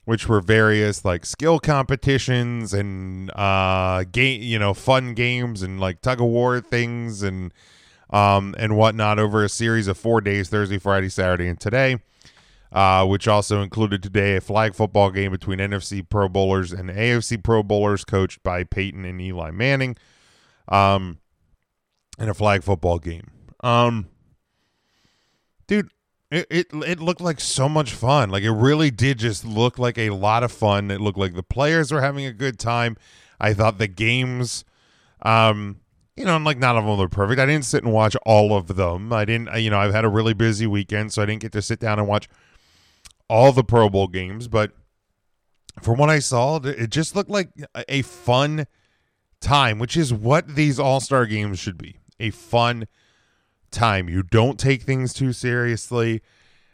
which 0.04 0.28
were 0.28 0.40
various 0.40 1.04
like 1.04 1.24
skill 1.24 1.58
competitions 1.58 2.74
and 2.74 3.30
uh, 3.36 4.04
game, 4.10 4.42
you 4.42 4.58
know, 4.58 4.74
fun 4.74 5.14
games 5.14 5.62
and 5.62 5.80
like 5.80 6.00
tug 6.00 6.20
of 6.20 6.26
war 6.26 6.60
things 6.60 7.22
and 7.22 7.52
um, 8.10 8.54
and 8.58 8.76
whatnot 8.76 9.18
over 9.18 9.44
a 9.44 9.48
series 9.48 9.88
of 9.88 9.96
four 9.96 10.20
days: 10.20 10.48
Thursday, 10.48 10.78
Friday, 10.78 11.08
Saturday, 11.08 11.48
and 11.48 11.60
today. 11.60 11.98
Uh, 12.72 13.04
which 13.04 13.28
also 13.28 13.60
included 13.60 14.02
today 14.02 14.36
a 14.36 14.40
flag 14.40 14.74
football 14.74 15.10
game 15.10 15.30
between 15.30 15.58
NFC 15.58 16.08
Pro 16.08 16.26
Bowlers 16.26 16.72
and 16.72 16.88
AFC 16.88 17.42
Pro 17.42 17.62
Bowlers, 17.62 18.02
coached 18.02 18.42
by 18.42 18.64
Peyton 18.64 19.04
and 19.04 19.20
Eli 19.20 19.50
Manning, 19.50 19.94
um, 20.68 21.18
and 22.18 22.30
a 22.30 22.34
flag 22.34 22.62
football 22.62 22.98
game. 22.98 23.30
Um, 23.60 24.08
dude 25.66 25.90
it, 26.32 26.46
it 26.48 26.66
it 26.72 27.00
looked 27.00 27.20
like 27.20 27.40
so 27.40 27.68
much 27.68 27.92
fun. 27.92 28.30
Like 28.30 28.42
it 28.42 28.50
really 28.50 28.90
did 28.90 29.18
just 29.18 29.44
look 29.44 29.78
like 29.78 29.98
a 29.98 30.10
lot 30.10 30.42
of 30.42 30.50
fun. 30.50 30.90
It 30.90 31.00
looked 31.00 31.18
like 31.18 31.34
the 31.34 31.42
players 31.42 31.92
were 31.92 32.00
having 32.00 32.24
a 32.24 32.32
good 32.32 32.58
time. 32.58 32.96
I 33.38 33.52
thought 33.52 33.78
the 33.78 33.88
games 33.88 34.64
um 35.24 35.78
you 36.16 36.24
know 36.24 36.36
like 36.38 36.58
none 36.58 36.76
of 36.76 36.84
them 36.84 36.98
were 36.98 37.08
perfect. 37.08 37.38
I 37.38 37.46
didn't 37.46 37.66
sit 37.66 37.84
and 37.84 37.92
watch 37.92 38.16
all 38.24 38.56
of 38.56 38.76
them. 38.76 39.12
I 39.12 39.24
didn't 39.26 39.54
you 39.60 39.68
know 39.68 39.78
i've 39.78 39.92
had 39.92 40.06
a 40.06 40.08
really 40.08 40.32
busy 40.32 40.66
weekend 40.66 41.12
so 41.12 41.22
i 41.22 41.26
didn't 41.26 41.42
get 41.42 41.52
to 41.52 41.62
sit 41.62 41.78
down 41.78 41.98
and 41.98 42.08
watch 42.08 42.28
all 43.28 43.52
the 43.52 43.64
pro 43.64 43.90
bowl 43.90 44.08
games. 44.08 44.48
But 44.48 44.72
from 45.80 45.98
what 45.98 46.10
i 46.10 46.18
saw 46.18 46.60
it 46.62 46.90
just 46.90 47.16
looked 47.16 47.30
like 47.30 47.48
a 47.88 48.02
fun 48.02 48.66
time 49.40 49.78
which 49.78 49.96
is 49.96 50.12
what 50.12 50.54
these 50.54 50.78
all-star 50.78 51.24
games 51.24 51.58
should 51.58 51.78
be 51.78 51.96
a 52.20 52.28
fun 52.30 52.86
time. 53.72 54.08
You 54.08 54.22
don't 54.22 54.58
take 54.58 54.82
things 54.82 55.12
too 55.12 55.32
seriously. 55.32 56.22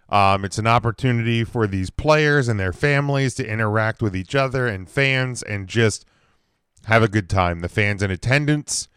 Um, 0.08 0.44
it's 0.44 0.58
an 0.58 0.66
opportunity 0.66 1.44
for 1.44 1.66
these 1.66 1.90
players 1.90 2.48
and 2.48 2.58
their 2.58 2.72
families 2.72 3.34
to 3.34 3.46
interact 3.46 4.00
with 4.00 4.16
each 4.16 4.34
other 4.34 4.66
and 4.66 4.88
fans 4.88 5.42
and 5.42 5.68
just 5.68 6.06
have 6.86 7.02
a 7.02 7.08
good 7.08 7.28
time. 7.28 7.60
The 7.60 7.68
fans 7.68 8.02
in 8.02 8.10
attendance 8.10 8.88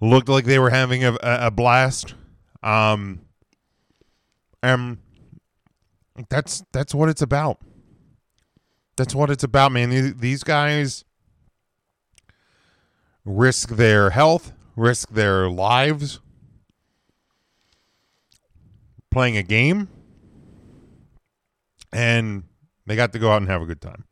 looked 0.00 0.28
like 0.28 0.44
they 0.44 0.58
were 0.58 0.70
having 0.70 1.04
a, 1.04 1.16
a 1.22 1.50
blast. 1.50 2.14
Um, 2.62 3.22
and 4.62 4.98
that's 6.28 6.62
that's 6.72 6.94
what 6.94 7.08
it's 7.08 7.22
about. 7.22 7.58
That's 8.96 9.14
what 9.14 9.30
it's 9.30 9.44
about, 9.44 9.72
man. 9.72 9.90
These, 9.90 10.14
these 10.16 10.44
guys 10.44 11.04
risk 13.24 13.70
their 13.70 14.10
health, 14.10 14.52
risk 14.76 15.10
their 15.10 15.48
lives 15.48 16.20
playing 19.10 19.36
a 19.36 19.42
game, 19.42 19.88
and 21.92 22.44
they 22.86 22.96
got 22.96 23.12
to 23.12 23.18
go 23.18 23.32
out 23.32 23.38
and 23.38 23.48
have 23.48 23.62
a 23.62 23.66
good 23.66 23.80
time. 23.80 24.04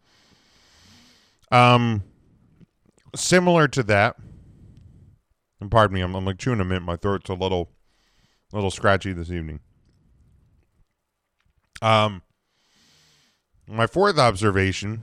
Um, 1.51 2.03
similar 3.15 3.69
to 3.69 3.83
that, 3.85 4.17
and 5.61 5.71
pardon 5.71 5.95
me, 5.95 6.01
I'm, 6.01 6.15
I'm 6.15 6.25
like 6.25 6.39
chewing 6.39 6.61
a 6.61 6.65
mint. 6.65 6.85
My 6.85 6.97
throat's 6.97 7.31
a 7.31 7.35
little, 7.35 7.71
little 8.53 8.71
scratchy 8.71 9.13
this 9.13 9.31
evening. 9.31 9.61
Um, 11.81 12.23
my 13.67 13.87
fourth 13.87 14.19
observation, 14.19 15.03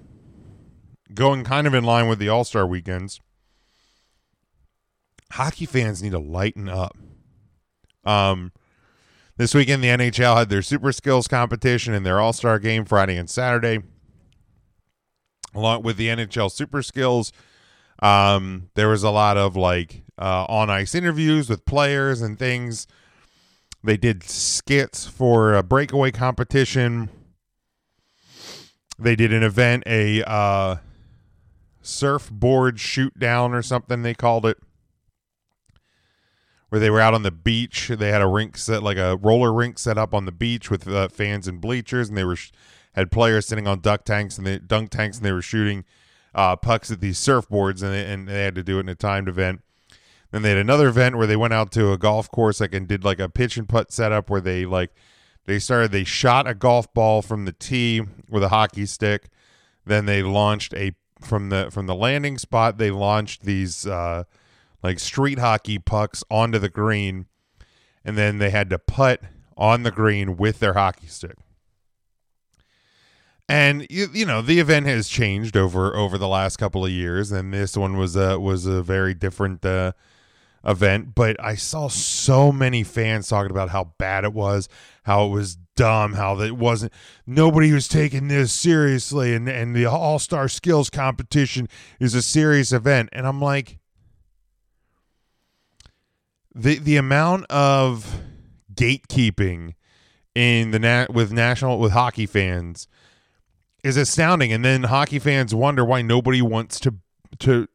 going 1.13 1.43
kind 1.43 1.67
of 1.67 1.73
in 1.73 1.83
line 1.83 2.07
with 2.07 2.19
the 2.19 2.29
All 2.29 2.43
Star 2.43 2.67
weekends, 2.67 3.21
hockey 5.31 5.65
fans 5.65 6.03
need 6.03 6.11
to 6.11 6.19
lighten 6.19 6.69
up. 6.69 6.97
Um, 8.03 8.51
this 9.38 9.54
weekend, 9.54 9.84
the 9.84 9.89
NHL 9.89 10.38
had 10.38 10.50
their 10.50 10.62
Super 10.62 10.92
Skills 10.92 11.27
competition 11.27 11.94
and 11.94 12.06
their 12.06 12.20
All 12.20 12.34
Star 12.34 12.60
game 12.60 12.86
Friday 12.86 13.18
and 13.18 13.30
Saturday. 13.30 13.80
Along 15.54 15.84
with 15.84 15.98
the 15.98 16.08
NHL 16.08 16.51
Super 16.51 16.82
Skills, 16.82 17.32
um, 18.01 18.70
there 18.75 18.89
was 18.89 19.04
a 19.04 19.10
lot 19.10 19.38
of 19.38 19.56
like 19.56 20.04
uh, 20.18 20.46
on 20.48 20.70
ice 20.70 20.96
interviews 20.96 21.50
with 21.50 21.65
players 21.65 22.22
and 22.22 22.39
things. 22.39 22.88
They 23.84 23.98
did 23.98 24.24
skits 24.24 25.06
for 25.06 25.54
a 25.54 25.63
breakaway 25.63 26.12
competition. 26.12 27.10
They 28.98 29.15
did 29.15 29.32
an 29.34 29.44
event, 29.44 29.84
a 29.86 30.24
uh, 30.24 30.77
surfboard 31.82 32.80
shoot 32.80 33.18
down 33.20 33.54
or 33.54 33.62
something 33.62 34.01
they 34.01 34.13
called 34.13 34.46
it 34.46 34.58
where 36.75 36.82
they 36.82 36.89
were 36.89 37.00
out 37.00 37.13
on 37.13 37.24
the 37.24 37.32
beach. 37.32 37.88
They 37.88 38.10
had 38.10 38.22
a 38.22 38.27
rink 38.27 38.58
set, 38.58 38.84
like 38.84 38.98
a 38.98 39.15
roller 39.15 39.53
rink 39.53 39.79
set 39.79 39.98
up 39.98 40.13
on 40.13 40.25
the 40.25 40.32
beach 40.34 40.70
with 40.70 40.86
uh, 40.89 41.08
fans 41.08 41.48
and 41.48 41.62
bleachers, 41.62 42.10
and 42.10 42.17
they 42.17 42.25
were 42.25 42.36
sh- 42.36 42.51
had 42.96 43.13
players 43.13 43.46
sitting 43.46 43.65
on 43.65 43.79
duck 43.79 44.03
tanks 44.03 44.38
and 44.38 44.46
they 44.46 44.60
dunk 44.60 44.89
tanks, 44.89 45.15
and 45.15 45.25
they 45.25 45.32
were 45.32 45.41
shooting 45.41 45.86
uh, 46.34 46.58
pucks 46.58 46.91
at 46.91 47.00
these 47.00 47.17
surfboards, 47.17 47.82
and 47.82 47.94
they, 47.94 48.12
and 48.12 48.27
they 48.27 48.44
had 48.44 48.55
to 48.55 48.62
do 48.62 48.75
it 48.75 48.82
in 48.82 48.89
a 48.89 48.96
timed 48.96 49.29
event. 49.29 49.62
Then 50.32 50.41
they 50.41 50.50
had 50.50 50.58
another 50.58 50.89
event 50.89 51.15
where 51.15 51.27
they 51.27 51.38
went 51.38 51.53
out 51.53 51.72
to 51.72 51.94
a 51.94 51.98
golf 51.98 52.29
course, 52.29 52.60
like 52.60 52.74
and 52.74 52.89
did 52.89 53.05
like 53.05 53.22
a 53.22 53.29
pitch 53.29 53.55
and 53.55 53.70
putt 53.70 53.94
setup 53.94 54.29
where 54.29 54.41
they 54.41 54.65
like 54.65 54.94
they 55.46 55.60
started 55.60 55.94
they 55.94 56.03
shot 56.03 56.46
a 56.46 56.53
golf 56.53 56.94
ball 56.94 57.22
from 57.22 57.46
the 57.46 57.53
tee 57.53 58.01
with 58.29 58.44
a 58.44 58.50
hockey 58.50 58.86
stick. 58.86 59.29
Then 59.86 60.08
they 60.08 60.24
launched 60.24 60.74
a 60.74 60.91
from 61.22 61.48
the 61.48 61.72
from 61.72 61.86
the 61.88 61.96
landing 61.96 62.38
spot. 62.38 62.79
They 62.79 62.91
launched 62.91 63.44
these. 63.44 63.88
Uh, 63.88 64.25
like 64.86 65.00
street 65.00 65.39
hockey 65.39 65.80
pucks 65.80 66.24
onto 66.30 66.60
the 66.60 66.70
green, 66.70 67.25
and 68.04 68.15
then 68.15 68.38
they 68.38 68.51
had 68.51 68.70
to 68.70 68.77
putt 68.77 69.22
on 69.58 69.82
the 69.82 69.89
green 69.89 70.38
with 70.38 70.60
their 70.60 70.74
hockey 70.74 71.08
stick. 71.08 71.38
And 73.50 73.88
you, 73.89 74.08
you 74.13 74.25
know 74.25 74.44
the 74.44 74.60
event 74.60 74.86
has 74.86 75.08
changed 75.08 75.58
over 75.58 75.96
over 75.96 76.18
the 76.20 76.27
last 76.27 76.58
couple 76.58 76.86
of 76.86 76.92
years, 76.92 77.32
and 77.32 77.51
this 77.51 77.75
one 77.75 77.98
was 77.98 78.15
a 78.15 78.39
was 78.39 78.68
a 78.68 78.84
very 78.84 79.15
different 79.15 79.65
uh, 79.65 79.94
event. 80.63 81.15
But 81.15 81.44
I 81.44 81.56
saw 81.56 81.88
so 81.88 82.51
many 82.51 82.84
fans 82.84 83.27
talking 83.27 83.51
about 83.51 83.70
how 83.70 83.94
bad 83.98 84.24
it 84.24 84.34
was, 84.34 84.70
how 85.04 85.25
it 85.25 85.30
was 85.30 85.58
dumb, 85.75 86.13
how 86.13 86.39
it 86.42 86.58
wasn't 86.58 86.94
nobody 87.25 87.72
was 87.72 87.88
taking 87.88 88.27
this 88.27 88.54
seriously, 88.54 89.34
and 89.34 89.50
and 89.50 89.75
the 89.75 89.86
All 89.86 90.20
Star 90.20 90.48
Skills 90.48 90.92
competition 90.92 91.68
is 92.00 92.13
a 92.13 92.22
serious 92.22 92.72
event. 92.72 93.10
And 93.13 93.25
I'm 93.25 93.42
like, 93.42 93.80
the 96.55 96.79
the 96.79 96.95
amount 96.95 97.45
of 97.50 98.21
gatekeeping 98.74 99.75
in 100.33 100.71
the 100.71 100.79
nat 100.79 101.13
with 101.13 101.31
national 101.31 101.77
with 101.79 101.91
hockey 101.91 102.25
fans 102.25 102.88
is 103.83 103.97
astounding. 103.97 104.51
And 104.51 104.63
then 104.63 104.83
hockey 104.83 105.19
fans 105.19 105.53
wonder 105.53 105.83
why 105.83 106.01
nobody 106.01 106.41
wants 106.41 106.79
to 106.79 106.95
to 107.39 107.67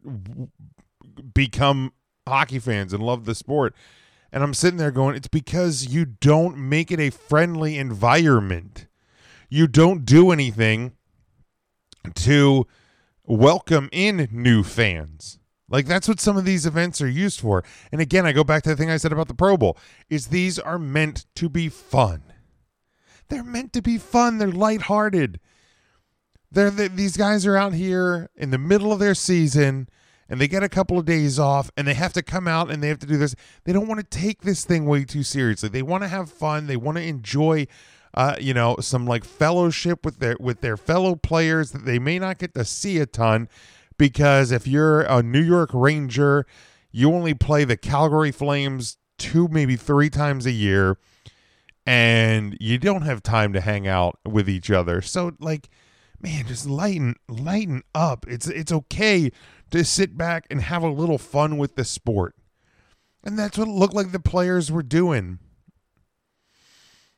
become 1.34 1.92
hockey 2.26 2.58
fans 2.58 2.92
and 2.92 3.02
love 3.02 3.26
the 3.26 3.34
sport. 3.34 3.74
And 4.32 4.42
i'm 4.42 4.54
sitting 4.54 4.78
there 4.78 4.90
going 4.90 5.16
it's 5.16 5.28
because 5.28 5.92
you 5.92 6.04
don't 6.06 6.56
make 6.56 6.90
it 6.90 7.00
a 7.00 7.10
friendly 7.10 7.76
environment. 7.76 8.86
You 9.50 9.66
don't 9.66 10.06
do 10.06 10.30
anything 10.30 10.92
to 12.14 12.66
welcome 13.24 13.88
in 13.92 14.28
new 14.30 14.62
fans 14.62 15.39
like 15.70 15.86
that's 15.86 16.08
what 16.08 16.20
some 16.20 16.36
of 16.36 16.44
these 16.44 16.66
events 16.66 17.00
are 17.00 17.08
used 17.08 17.40
for. 17.40 17.64
And 17.90 18.00
again 18.00 18.26
i 18.26 18.32
go 18.32 18.44
back 18.44 18.62
to 18.64 18.70
the 18.70 18.76
thing 18.76 18.90
i 18.90 18.96
said 18.96 19.12
about 19.12 19.28
the 19.28 19.34
pro 19.34 19.56
bowl 19.56 19.78
is 20.08 20.26
these 20.26 20.58
are 20.58 20.78
meant 20.78 21.26
to 21.36 21.48
be 21.48 21.68
fun. 21.68 22.22
They're 23.28 23.44
meant 23.44 23.72
to 23.74 23.82
be 23.82 23.96
fun. 23.96 24.38
They're 24.38 24.48
lighthearted. 24.50 25.40
They're 26.50 26.70
the, 26.70 26.88
these 26.88 27.16
guys 27.16 27.46
are 27.46 27.56
out 27.56 27.74
here 27.74 28.28
in 28.36 28.50
the 28.50 28.58
middle 28.58 28.92
of 28.92 28.98
their 28.98 29.14
season 29.14 29.88
and 30.28 30.40
they 30.40 30.48
get 30.48 30.62
a 30.62 30.68
couple 30.68 30.98
of 30.98 31.04
days 31.04 31.38
off 31.38 31.70
and 31.76 31.86
they 31.86 31.94
have 31.94 32.12
to 32.12 32.22
come 32.22 32.46
out 32.46 32.70
and 32.70 32.82
they 32.82 32.88
have 32.88 32.98
to 33.00 33.06
do 33.06 33.16
this. 33.16 33.34
They 33.64 33.72
don't 33.72 33.88
want 33.88 34.00
to 34.00 34.18
take 34.18 34.42
this 34.42 34.64
thing 34.64 34.86
way 34.86 35.04
too 35.04 35.22
seriously. 35.22 35.68
They 35.68 35.82
want 35.82 36.02
to 36.04 36.08
have 36.08 36.30
fun. 36.30 36.66
They 36.66 36.76
want 36.76 36.98
to 36.98 37.04
enjoy 37.04 37.66
uh, 38.14 38.36
you 38.40 38.54
know 38.54 38.76
some 38.80 39.06
like 39.06 39.24
fellowship 39.24 40.04
with 40.04 40.18
their 40.18 40.36
with 40.40 40.60
their 40.60 40.76
fellow 40.76 41.14
players 41.14 41.70
that 41.72 41.84
they 41.84 41.98
may 41.98 42.18
not 42.18 42.38
get 42.38 42.54
to 42.54 42.64
see 42.64 42.98
a 42.98 43.06
ton 43.06 43.48
because 44.00 44.50
if 44.50 44.66
you're 44.66 45.02
a 45.02 45.22
New 45.22 45.42
York 45.42 45.70
Ranger 45.72 46.46
you 46.90 47.12
only 47.12 47.34
play 47.34 47.64
the 47.64 47.76
Calgary 47.76 48.32
Flames 48.32 48.96
two 49.18 49.46
maybe 49.48 49.76
three 49.76 50.10
times 50.10 50.46
a 50.46 50.50
year 50.50 50.98
and 51.86 52.56
you 52.60 52.78
don't 52.78 53.02
have 53.02 53.22
time 53.22 53.52
to 53.52 53.60
hang 53.60 53.86
out 53.86 54.18
with 54.26 54.48
each 54.48 54.70
other 54.70 55.00
so 55.00 55.32
like 55.38 55.68
man, 56.20 56.46
just 56.46 56.66
lighten 56.66 57.16
lighten 57.28 57.82
up. 57.94 58.26
It's 58.28 58.46
it's 58.46 58.72
okay 58.72 59.30
to 59.70 59.84
sit 59.84 60.16
back 60.16 60.46
and 60.50 60.62
have 60.62 60.82
a 60.82 60.88
little 60.88 61.18
fun 61.18 61.56
with 61.56 61.76
the 61.76 61.84
sport. 61.84 62.34
And 63.22 63.38
that's 63.38 63.58
what 63.58 63.68
it 63.68 63.72
looked 63.72 63.94
like 63.94 64.12
the 64.12 64.20
players 64.20 64.72
were 64.72 64.82
doing. 64.82 65.38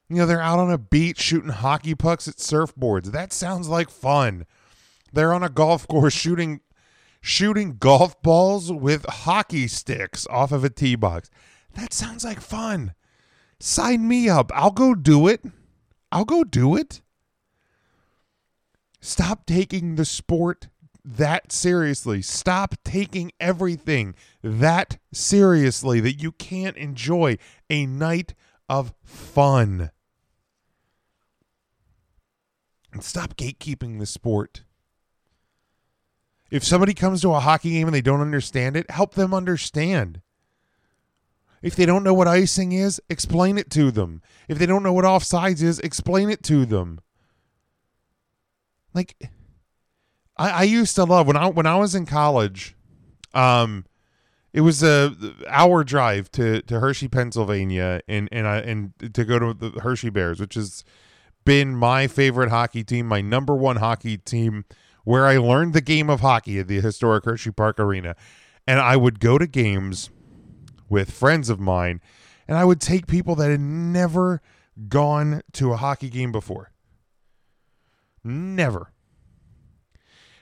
You 0.09 0.17
know, 0.17 0.27
they're 0.27 0.41
out 0.41 0.59
on 0.59 0.71
a 0.71 0.79
beach 0.79 1.21
shooting 1.21 1.51
hockey 1.51 1.95
pucks 1.95 2.29
at 2.29 2.37
surfboards. 2.37 3.13
That 3.13 3.33
sounds 3.33 3.69
like 3.69 3.89
fun. 3.89 4.47
They're 5.13 5.33
on 5.33 5.43
a 5.43 5.49
golf 5.49 5.87
course 5.89 6.13
shooting 6.13 6.61
shooting 7.23 7.77
golf 7.79 8.21
balls 8.21 8.71
with 8.71 9.07
hockey 9.07 9.69
sticks 9.69 10.27
off 10.29 10.53
of 10.53 10.65
a 10.65 10.69
tee 10.69 10.97
box. 10.97 11.31
That 11.75 11.95
sounds 11.95 12.25
like 12.25 12.41
fun. 12.41 12.93
Sign 13.59 14.07
me 14.07 14.29
up. 14.29 14.51
I'll 14.55 14.73
go 14.73 14.95
do 14.95 15.29
it. 15.29 15.43
I'll 16.11 16.27
go 16.27 16.45
do 16.45 16.77
it. 16.77 17.01
Stop 19.01 19.47
taking 19.47 19.95
the 19.95 20.05
sport 20.05 20.69
that 21.05 21.53
seriously. 21.53 22.23
Stop 22.23 22.75
taking 22.85 23.33
everything 23.41 24.15
that 24.43 24.99
seriously 25.13 26.01
that 26.01 26.21
you 26.21 26.33
can't 26.33 26.77
enjoy 26.77 27.39
a 27.71 27.87
night 27.87 28.35
of 28.69 28.93
fun. 29.05 29.91
And 32.93 33.03
stop 33.03 33.37
gatekeeping 33.37 34.01
the 34.01 34.07
sport. 34.07 34.65
If 36.53 36.65
somebody 36.65 36.93
comes 36.93 37.23
to 37.23 37.33
a 37.33 37.41
hockey 37.41 37.71
game 37.71 37.89
and 37.89 37.95
they 37.95 38.03
don't 38.03 38.21
understand 38.21 38.77
it, 38.77 38.91
help 38.91 39.15
them 39.15 39.33
understand. 39.33 40.21
If 41.63 41.75
they 41.75 41.87
don't 41.87 42.05
know 42.05 42.13
what 42.13 42.29
icing 42.29 42.73
is, 42.73 43.01
explain 43.09 43.57
it 43.57 43.71
to 43.71 43.91
them. 43.91 44.21
If 44.49 44.59
they 44.59 44.67
don't 44.67 44.83
know 44.83 44.93
what 44.93 45.07
offsides 45.07 45.63
is, 45.63 45.79
explain 45.79 46.29
it 46.29 46.43
to 46.45 46.67
them. 46.67 47.01
Like 48.93 49.17
I, 50.37 50.51
I 50.51 50.63
used 50.65 50.95
to 50.97 51.05
love 51.05 51.27
when 51.27 51.39
I 51.39 51.47
when 51.47 51.65
I 51.65 51.77
was 51.77 51.95
in 51.95 52.05
college, 52.05 52.77
um 53.33 53.87
it 54.53 54.61
was 54.61 54.83
a 54.83 55.17
hour 55.49 55.83
drive 55.83 56.31
to, 56.33 56.61
to 56.61 56.81
Hershey, 56.81 57.09
Pennsylvania, 57.09 58.03
and 58.07 58.29
and 58.31 58.47
I 58.47 58.59
and 58.59 58.93
to 59.15 59.25
go 59.25 59.39
to 59.39 59.55
the 59.55 59.81
Hershey 59.81 60.11
Bears, 60.11 60.39
which 60.39 60.53
has 60.53 60.85
been 61.47 61.75
my 61.75 62.09
favorite 62.09 62.51
hockey 62.51 62.85
team, 62.85 63.07
my 63.07 63.23
number 63.23 63.55
one 63.55 63.77
hockey 63.77 64.19
team, 64.19 64.67
where 65.05 65.27
I 65.27 65.37
learned 65.37 65.73
the 65.73 65.81
game 65.81 66.09
of 66.09 66.21
hockey 66.21 66.59
at 66.59 66.69
the 66.69 66.81
historic 66.81 67.25
Hershey 67.25 67.51
Park 67.51 67.79
Arena, 67.79 68.17
and 68.67 68.81
I 68.81 68.97
would 68.97 69.21
go 69.21 69.39
to 69.39 69.47
games 69.47 70.11
with 70.89 71.11
friends 71.11 71.49
of 71.49 71.59
mine, 71.59 72.01
and 72.47 72.57
I 72.57 72.65
would 72.65 72.81
take 72.81 73.07
people 73.07 73.35
that 73.37 73.51
had 73.51 73.61
never 73.61 74.41
gone 74.89 75.43
to 75.53 75.73
a 75.73 75.77
hockey 75.77 76.09
game 76.09 76.33
before, 76.33 76.73
Never. 78.25 78.93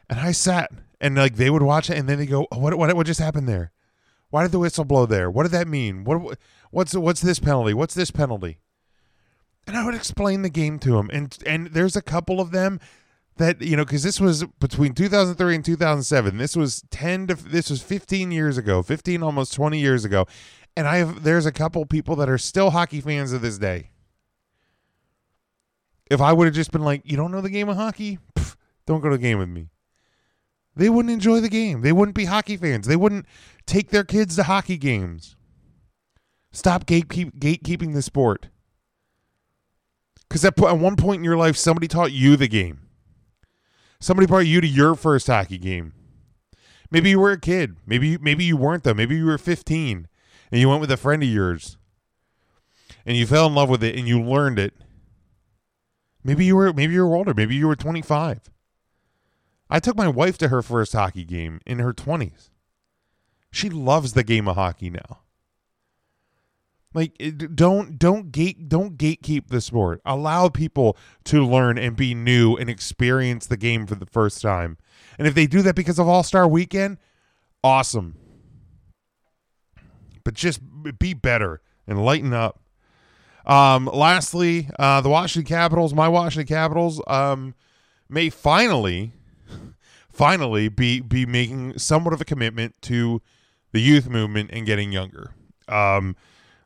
And 0.08 0.18
I 0.18 0.32
sat 0.32 0.70
and 1.00 1.16
like 1.16 1.36
they 1.36 1.50
would 1.50 1.62
watch 1.62 1.88
it 1.88 1.96
and 1.96 2.08
then 2.08 2.18
they 2.18 2.26
go, 2.26 2.46
oh, 2.50 2.58
"What 2.58 2.76
what 2.76 2.94
what 2.94 3.06
just 3.06 3.20
happened 3.20 3.48
there? 3.48 3.72
Why 4.28 4.42
did 4.42 4.52
the 4.52 4.58
whistle 4.58 4.84
blow 4.84 5.06
there? 5.06 5.30
What 5.30 5.44
did 5.44 5.52
that 5.52 5.68
mean? 5.68 6.04
What 6.04 6.38
what's 6.70 6.94
what's 6.94 7.20
this 7.20 7.38
penalty? 7.38 7.72
What's 7.74 7.94
this 7.94 8.10
penalty?" 8.10 8.58
And 9.66 9.76
I 9.76 9.84
would 9.84 9.94
explain 9.94 10.42
the 10.42 10.50
game 10.50 10.78
to 10.80 10.92
them. 10.92 11.10
And 11.12 11.36
and 11.46 11.68
there's 11.68 11.96
a 11.96 12.02
couple 12.02 12.40
of 12.40 12.50
them 12.50 12.80
that 13.40 13.60
you 13.60 13.76
know 13.76 13.84
because 13.84 14.02
this 14.02 14.20
was 14.20 14.44
between 14.60 14.94
2003 14.94 15.54
and 15.54 15.64
2007. 15.64 16.38
This 16.38 16.56
was 16.56 16.82
10 16.90 17.26
to 17.26 17.34
this 17.34 17.68
was 17.68 17.82
15 17.82 18.30
years 18.30 18.56
ago, 18.56 18.82
15 18.82 19.22
almost 19.22 19.52
20 19.52 19.78
years 19.78 20.04
ago. 20.04 20.26
And 20.76 20.86
I 20.86 20.98
have 20.98 21.24
there's 21.24 21.46
a 21.46 21.52
couple 21.52 21.84
people 21.84 22.16
that 22.16 22.30
are 22.30 22.38
still 22.38 22.70
hockey 22.70 23.00
fans 23.00 23.32
of 23.32 23.42
this 23.42 23.58
day 23.58 23.90
if 26.10 26.20
I 26.20 26.32
would 26.32 26.46
have 26.46 26.54
just 26.54 26.72
been 26.72 26.82
like, 26.82 27.02
you 27.04 27.16
don't 27.16 27.30
know 27.30 27.40
the 27.40 27.48
game 27.48 27.68
of 27.68 27.76
hockey? 27.76 28.18
Pff, 28.34 28.56
don't 28.84 29.00
go 29.00 29.08
to 29.08 29.16
the 29.16 29.22
game 29.22 29.38
with 29.38 29.48
me. 29.48 29.70
They 30.74 30.90
wouldn't 30.90 31.12
enjoy 31.12 31.40
the 31.40 31.48
game. 31.48 31.82
They 31.82 31.92
wouldn't 31.92 32.16
be 32.16 32.24
hockey 32.24 32.56
fans. 32.56 32.86
They 32.86 32.96
wouldn't 32.96 33.26
take 33.64 33.90
their 33.90 34.04
kids 34.04 34.36
to 34.36 34.42
hockey 34.42 34.76
games. 34.76 35.36
Stop 36.52 36.84
gatekeep, 36.84 37.38
gatekeeping 37.38 37.94
the 37.94 38.02
sport. 38.02 38.48
Because 40.28 40.44
at, 40.44 40.60
at 40.62 40.78
one 40.78 40.96
point 40.96 41.18
in 41.18 41.24
your 41.24 41.36
life, 41.36 41.56
somebody 41.56 41.86
taught 41.86 42.12
you 42.12 42.36
the 42.36 42.48
game. 42.48 42.80
Somebody 44.00 44.26
brought 44.26 44.46
you 44.46 44.60
to 44.60 44.66
your 44.66 44.94
first 44.94 45.26
hockey 45.26 45.58
game. 45.58 45.92
Maybe 46.90 47.10
you 47.10 47.20
were 47.20 47.32
a 47.32 47.40
kid. 47.40 47.76
Maybe 47.86 48.18
maybe 48.18 48.44
you 48.44 48.56
weren't 48.56 48.82
though. 48.82 48.94
Maybe 48.94 49.16
you 49.16 49.26
were 49.26 49.38
15 49.38 50.08
and 50.50 50.60
you 50.60 50.68
went 50.68 50.80
with 50.80 50.90
a 50.90 50.96
friend 50.96 51.22
of 51.22 51.28
yours 51.28 51.76
and 53.06 53.16
you 53.16 53.26
fell 53.26 53.46
in 53.46 53.54
love 53.54 53.68
with 53.68 53.84
it 53.84 53.96
and 53.96 54.08
you 54.08 54.20
learned 54.20 54.58
it 54.58 54.74
Maybe 56.22 56.44
you 56.44 56.56
were 56.56 56.72
maybe 56.72 56.94
you 56.94 57.06
were 57.06 57.16
older. 57.16 57.34
Maybe 57.34 57.54
you 57.54 57.66
were 57.66 57.76
25. 57.76 58.50
I 59.68 59.80
took 59.80 59.96
my 59.96 60.08
wife 60.08 60.36
to 60.38 60.48
her 60.48 60.62
first 60.62 60.92
hockey 60.92 61.24
game 61.24 61.60
in 61.64 61.78
her 61.78 61.92
20s. 61.92 62.50
She 63.52 63.70
loves 63.70 64.12
the 64.12 64.24
game 64.24 64.48
of 64.48 64.56
hockey 64.56 64.90
now. 64.90 65.20
Like 66.92 67.16
don't 67.54 67.98
don't 67.98 68.32
gate 68.32 68.68
don't 68.68 68.98
gatekeep 68.98 69.46
the 69.46 69.60
sport. 69.60 70.00
Allow 70.04 70.48
people 70.48 70.96
to 71.24 71.46
learn 71.46 71.78
and 71.78 71.94
be 71.94 72.14
new 72.14 72.56
and 72.56 72.68
experience 72.68 73.46
the 73.46 73.56
game 73.56 73.86
for 73.86 73.94
the 73.94 74.06
first 74.06 74.42
time. 74.42 74.76
And 75.16 75.28
if 75.28 75.34
they 75.34 75.46
do 75.46 75.62
that 75.62 75.76
because 75.76 75.98
of 75.98 76.08
All-Star 76.08 76.48
weekend, 76.48 76.98
awesome. 77.62 78.16
But 80.24 80.34
just 80.34 80.60
be 80.98 81.14
better 81.14 81.60
and 81.86 82.04
lighten 82.04 82.32
up. 82.32 82.60
Um, 83.46 83.86
lastly, 83.86 84.68
uh, 84.78 85.00
the 85.00 85.08
Washington 85.08 85.48
Capitals, 85.48 85.94
my 85.94 86.08
Washington 86.08 86.52
Capitals, 86.52 87.00
um, 87.06 87.54
may 88.08 88.30
finally, 88.30 89.12
finally 90.12 90.68
be 90.68 91.00
be 91.00 91.24
making 91.24 91.78
somewhat 91.78 92.12
of 92.14 92.20
a 92.20 92.24
commitment 92.24 92.80
to 92.82 93.22
the 93.72 93.80
youth 93.80 94.08
movement 94.08 94.50
and 94.52 94.66
getting 94.66 94.90
younger. 94.90 95.32
Um, 95.68 96.16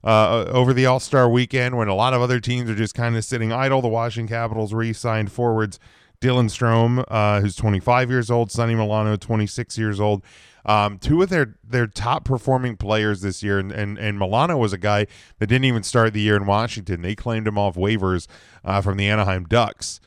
uh, 0.05 0.45
over 0.49 0.73
the 0.73 0.87
All 0.87 1.01
Star 1.01 1.29
weekend, 1.29 1.77
when 1.77 1.89
a 1.89 1.95
lot 1.95 2.13
of 2.13 2.21
other 2.21 2.39
teams 2.39 2.69
are 2.69 2.75
just 2.75 2.95
kind 2.95 3.17
of 3.17 3.25
sitting 3.25 3.53
idle, 3.53 3.81
the 3.81 3.89
Washington 3.89 4.29
Capitals 4.29 4.75
re-signed 4.75 5.33
forwards 5.33 5.81
Dylan 6.21 6.47
Strome, 6.47 7.05
uh, 7.09 7.41
who's 7.41 7.57
25 7.57 8.11
years 8.11 8.31
old, 8.31 8.51
Sonny 8.51 8.75
Milano, 8.75 9.17
26 9.17 9.77
years 9.79 10.01
old. 10.01 10.23
Um, 10.67 10.99
two 10.99 11.21
of 11.21 11.29
their 11.29 11.57
their 11.63 11.87
top 11.87 12.25
performing 12.25 12.77
players 12.77 13.21
this 13.21 13.43
year, 13.43 13.59
and, 13.59 13.71
and 13.71 13.99
and 13.99 14.19
Milano 14.19 14.57
was 14.57 14.73
a 14.73 14.79
guy 14.79 15.07
that 15.39 15.47
didn't 15.47 15.67
even 15.67 15.83
start 15.83 16.15
the 16.15 16.23
year 16.23 16.37
in 16.37 16.47
Washington. 16.47 17.03
They 17.03 17.15
claimed 17.15 17.47
him 17.47 17.59
off 17.59 17.75
waivers 17.75 18.27
uh, 18.65 18.81
from 18.81 18.97
the 18.97 19.07
Anaheim 19.07 19.45
Ducks. 19.45 20.01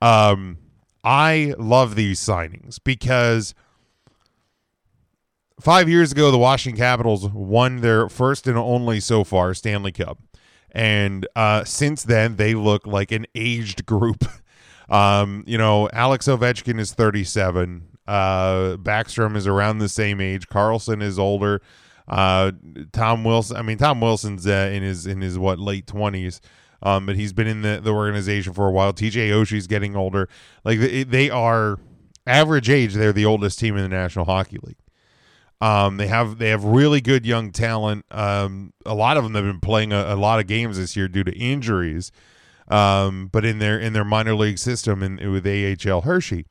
Um, 0.00 0.56
I 1.04 1.54
love 1.58 1.94
these 1.94 2.20
signings 2.20 2.78
because 2.82 3.54
five 5.60 5.88
years 5.88 6.12
ago 6.12 6.30
the 6.30 6.38
Washington 6.38 6.78
Capitals 6.78 7.28
won 7.28 7.80
their 7.80 8.08
first 8.08 8.46
and 8.46 8.58
only 8.58 9.00
so 9.00 9.24
far 9.24 9.54
Stanley 9.54 9.92
Cup, 9.92 10.18
and 10.72 11.26
uh, 11.36 11.64
since 11.64 12.02
then 12.02 12.36
they 12.36 12.54
look 12.54 12.86
like 12.86 13.12
an 13.12 13.26
aged 13.34 13.86
group. 13.86 14.24
Um, 14.90 15.44
you 15.46 15.58
know, 15.58 15.88
Alex 15.92 16.28
Ovechkin 16.28 16.80
is 16.80 16.94
37. 16.94 17.98
Uh, 18.06 18.76
Backstrom 18.78 19.36
is 19.36 19.46
around 19.46 19.78
the 19.78 19.88
same 19.88 20.20
age. 20.20 20.48
Carlson 20.48 21.02
is 21.02 21.18
older. 21.18 21.60
Uh, 22.08 22.52
Tom 22.92 23.22
Wilson. 23.22 23.58
I 23.58 23.62
mean, 23.62 23.76
Tom 23.76 24.00
Wilson's 24.00 24.46
uh, 24.46 24.70
in 24.72 24.82
his 24.82 25.06
in 25.06 25.20
his 25.20 25.38
what 25.38 25.58
late 25.58 25.86
20s. 25.86 26.40
Um, 26.82 27.06
but 27.06 27.16
he's 27.16 27.32
been 27.32 27.48
in 27.48 27.62
the, 27.62 27.80
the 27.82 27.92
organization 27.92 28.52
for 28.52 28.66
a 28.66 28.70
while. 28.70 28.92
TJ 28.92 29.30
Oshie's 29.30 29.66
getting 29.66 29.96
older. 29.96 30.28
Like 30.64 30.78
they, 30.78 31.02
they 31.02 31.28
are 31.28 31.78
average 32.26 32.70
age. 32.70 32.94
They're 32.94 33.12
the 33.12 33.26
oldest 33.26 33.58
team 33.58 33.76
in 33.76 33.82
the 33.82 33.88
National 33.88 34.24
Hockey 34.24 34.58
League. 34.62 34.76
Um, 35.60 35.96
they 35.96 36.06
have 36.06 36.38
they 36.38 36.50
have 36.50 36.64
really 36.64 37.00
good 37.00 37.26
young 37.26 37.50
talent. 37.50 38.04
Um, 38.10 38.72
a 38.86 38.94
lot 38.94 39.16
of 39.16 39.24
them 39.24 39.34
have 39.34 39.44
been 39.44 39.60
playing 39.60 39.92
a, 39.92 40.14
a 40.14 40.16
lot 40.16 40.38
of 40.38 40.46
games 40.46 40.76
this 40.78 40.96
year 40.96 41.08
due 41.08 41.24
to 41.24 41.36
injuries. 41.36 42.12
Um, 42.68 43.28
but 43.32 43.44
in 43.44 43.58
their 43.58 43.78
in 43.78 43.92
their 43.92 44.04
minor 44.04 44.34
league 44.34 44.58
system 44.58 45.02
and 45.02 45.18
with 45.32 45.46
AHL 45.46 46.02
Hershey. 46.02 46.46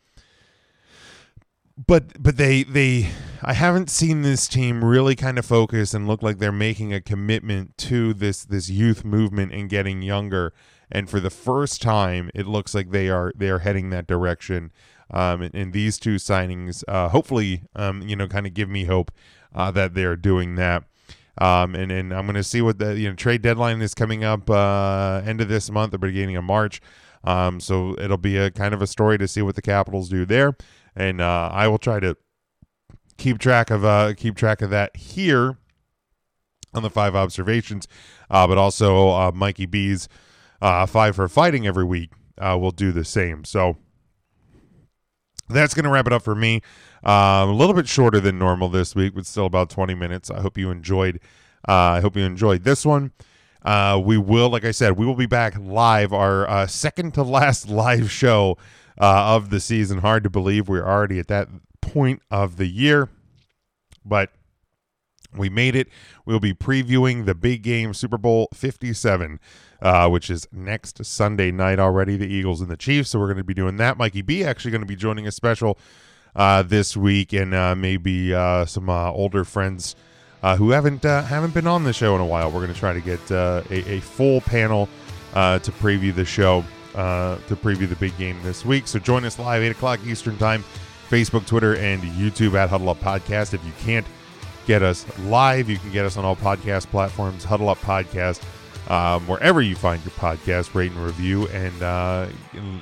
But 1.85 2.21
but 2.21 2.37
they 2.37 2.63
they 2.63 3.09
I 3.43 3.53
haven't 3.53 3.89
seen 3.89 4.23
this 4.23 4.47
team 4.47 4.83
really 4.83 5.15
kind 5.15 5.37
of 5.37 5.45
focus 5.45 5.93
and 5.93 6.07
look 6.07 6.23
like 6.23 6.39
they're 6.39 6.51
making 6.51 6.91
a 6.91 6.99
commitment 6.99 7.77
to 7.79 8.13
this 8.13 8.43
this 8.43 8.67
youth 8.69 9.05
movement 9.05 9.53
and 9.53 9.69
getting 9.69 10.01
younger. 10.01 10.53
And 10.91 11.09
for 11.09 11.19
the 11.19 11.29
first 11.29 11.81
time, 11.81 12.31
it 12.33 12.47
looks 12.47 12.73
like 12.73 12.89
they 12.89 13.09
are 13.09 13.31
they 13.35 13.49
are 13.49 13.59
heading 13.59 13.91
that 13.91 14.07
direction. 14.07 14.71
Um, 15.11 15.41
and, 15.41 15.55
and 15.55 15.73
these 15.73 15.97
two 15.97 16.15
signings, 16.15 16.83
uh, 16.87 17.09
hopefully, 17.09 17.63
um, 17.75 18.01
you 18.01 18.15
know, 18.15 18.27
kind 18.27 18.45
of 18.45 18.53
give 18.53 18.69
me 18.69 18.85
hope 18.85 19.11
uh, 19.55 19.71
that 19.71 19.93
they're 19.93 20.15
doing 20.15 20.55
that. 20.55 20.83
Um, 21.39 21.75
and, 21.75 21.91
and 21.91 22.13
I'm 22.13 22.25
going 22.25 22.35
to 22.35 22.43
see 22.43 22.61
what 22.61 22.79
the 22.79 22.97
you 22.97 23.09
know 23.09 23.15
trade 23.15 23.41
deadline 23.41 23.81
is 23.81 23.93
coming 23.93 24.23
up 24.23 24.49
uh, 24.49 25.21
end 25.23 25.39
of 25.39 25.49
this 25.49 25.69
month 25.69 25.93
or 25.93 25.99
beginning 25.99 26.35
of 26.35 26.43
March. 26.43 26.81
Um, 27.23 27.59
so 27.59 27.95
it'll 27.99 28.17
be 28.17 28.37
a 28.37 28.49
kind 28.49 28.73
of 28.73 28.81
a 28.81 28.87
story 28.87 29.17
to 29.17 29.27
see 29.27 29.41
what 29.41 29.55
the 29.55 29.61
Capitals 29.61 30.09
do 30.09 30.25
there, 30.25 30.55
and 30.95 31.21
uh, 31.21 31.49
I 31.51 31.67
will 31.67 31.77
try 31.77 31.99
to 31.99 32.17
keep 33.17 33.37
track 33.37 33.69
of 33.69 33.85
uh, 33.85 34.13
keep 34.15 34.35
track 34.35 34.61
of 34.61 34.69
that 34.71 34.95
here 34.95 35.57
on 36.73 36.83
the 36.83 36.89
five 36.89 37.15
observations, 37.15 37.87
uh, 38.29 38.47
but 38.47 38.57
also 38.57 39.09
uh, 39.09 39.31
Mikey 39.33 39.65
B's 39.65 40.07
uh, 40.61 40.85
five 40.85 41.15
for 41.15 41.27
fighting 41.27 41.67
every 41.67 41.83
week 41.83 42.11
uh, 42.39 42.57
will 42.59 42.71
do 42.71 42.91
the 42.91 43.05
same. 43.05 43.43
So 43.43 43.77
that's 45.49 45.73
going 45.73 45.85
to 45.85 45.89
wrap 45.89 46.07
it 46.07 46.13
up 46.13 46.23
for 46.23 46.35
me. 46.35 46.61
Um, 47.03 47.49
a 47.49 47.53
little 47.53 47.75
bit 47.75 47.87
shorter 47.87 48.19
than 48.19 48.37
normal 48.37 48.69
this 48.69 48.95
week, 48.95 49.15
but 49.15 49.25
still 49.25 49.45
about 49.45 49.69
20 49.69 49.95
minutes. 49.95 50.29
I 50.29 50.41
hope 50.41 50.57
you 50.57 50.71
enjoyed. 50.71 51.19
Uh, 51.67 51.71
I 51.71 52.01
hope 52.01 52.15
you 52.15 52.23
enjoyed 52.23 52.63
this 52.63 52.85
one. 52.85 53.11
Uh, 53.63 54.01
we 54.03 54.17
will, 54.17 54.49
like 54.49 54.65
I 54.65 54.71
said, 54.71 54.97
we 54.97 55.05
will 55.05 55.15
be 55.15 55.25
back 55.25 55.55
live, 55.59 56.13
our 56.13 56.49
uh, 56.49 56.67
second 56.67 57.13
to 57.15 57.23
last 57.23 57.69
live 57.69 58.11
show 58.11 58.57
uh, 58.99 59.35
of 59.35 59.49
the 59.49 59.59
season. 59.59 59.99
Hard 59.99 60.23
to 60.23 60.29
believe 60.29 60.69
we're 60.69 60.87
already 60.87 61.19
at 61.19 61.27
that 61.27 61.49
point 61.81 62.21
of 62.31 62.57
the 62.57 62.67
year, 62.67 63.09
but 64.05 64.31
we 65.35 65.49
made 65.49 65.75
it. 65.75 65.87
We'll 66.25 66.39
be 66.39 66.53
previewing 66.53 67.25
the 67.25 67.35
big 67.35 67.61
game, 67.63 67.93
Super 67.93 68.17
Bowl 68.17 68.49
57, 68.53 69.39
uh, 69.81 70.09
which 70.09 70.29
is 70.29 70.47
next 70.51 71.03
Sunday 71.05 71.51
night 71.51 71.79
already, 71.79 72.17
the 72.17 72.27
Eagles 72.27 72.61
and 72.61 72.69
the 72.69 72.77
Chiefs. 72.77 73.09
So 73.09 73.19
we're 73.19 73.27
going 73.27 73.37
to 73.37 73.43
be 73.43 73.53
doing 73.53 73.77
that. 73.77 73.97
Mikey 73.97 74.21
B 74.21 74.43
actually 74.43 74.71
going 74.71 74.81
to 74.81 74.87
be 74.87 74.95
joining 74.95 75.27
a 75.27 75.31
special 75.31 75.77
uh, 76.35 76.61
this 76.61 76.95
week, 76.95 77.33
and 77.33 77.53
uh, 77.53 77.75
maybe 77.75 78.33
uh, 78.33 78.65
some 78.65 78.89
uh, 78.89 79.11
older 79.11 79.43
friends 79.43 79.95
uh, 80.43 80.55
who 80.55 80.69
haven't 80.69 81.03
haven't 81.03 81.53
been 81.53 81.67
on 81.67 81.83
the 81.83 81.93
show 81.93 82.15
in 82.15 82.21
a 82.21 82.25
while. 82.25 82.47
We're 82.47 82.61
going 82.61 82.73
to 82.73 82.79
try 82.79 82.93
to 82.93 83.01
get 83.01 83.31
a, 83.31 83.63
a 83.69 83.99
full 83.99 84.41
panel 84.41 84.87
to 85.33 85.71
preview 85.79 86.13
the 86.13 86.25
show, 86.25 86.63
to 86.93 87.55
preview 87.55 87.89
the 87.89 87.95
big 87.95 88.15
game 88.17 88.37
this 88.43 88.63
week. 88.63 88.87
So 88.87 88.99
join 88.99 89.25
us 89.25 89.39
live 89.39 89.63
eight 89.63 89.71
o'clock 89.71 89.99
Eastern 90.05 90.37
time, 90.37 90.63
Facebook, 91.09 91.45
Twitter, 91.47 91.75
and 91.75 92.01
YouTube 92.03 92.53
at 92.53 92.69
Huddle 92.69 92.89
Up 92.89 92.99
Podcast. 92.99 93.53
If 93.53 93.65
you 93.65 93.73
can't 93.79 94.05
get 94.67 94.83
us 94.83 95.05
live, 95.19 95.69
you 95.69 95.77
can 95.77 95.91
get 95.91 96.05
us 96.05 96.17
on 96.17 96.25
all 96.25 96.35
podcast 96.35 96.87
platforms. 96.87 97.43
Huddle 97.43 97.69
Up 97.69 97.79
Podcast. 97.79 98.43
Um, 98.91 99.27
wherever 99.27 99.61
you 99.61 99.75
find 99.75 100.01
your 100.03 100.11
podcast, 100.11 100.73
rate 100.73 100.91
and 100.91 101.03
review, 101.03 101.47
and 101.47 101.83
uh, 101.83 102.27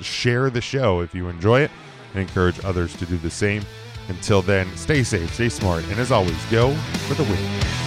share 0.00 0.50
the 0.50 0.60
show 0.60 1.00
if 1.00 1.14
you 1.14 1.28
enjoy 1.28 1.62
it 1.62 1.70
and 2.12 2.22
encourage 2.22 2.64
others 2.64 2.94
to 2.96 3.06
do 3.06 3.16
the 3.16 3.30
same. 3.30 3.64
Until 4.08 4.40
then, 4.40 4.68
stay 4.76 5.02
safe, 5.02 5.34
stay 5.34 5.48
smart, 5.48 5.84
and 5.84 5.98
as 5.98 6.12
always, 6.12 6.44
go 6.46 6.72
for 7.08 7.14
the 7.14 7.24
win. 7.24 7.85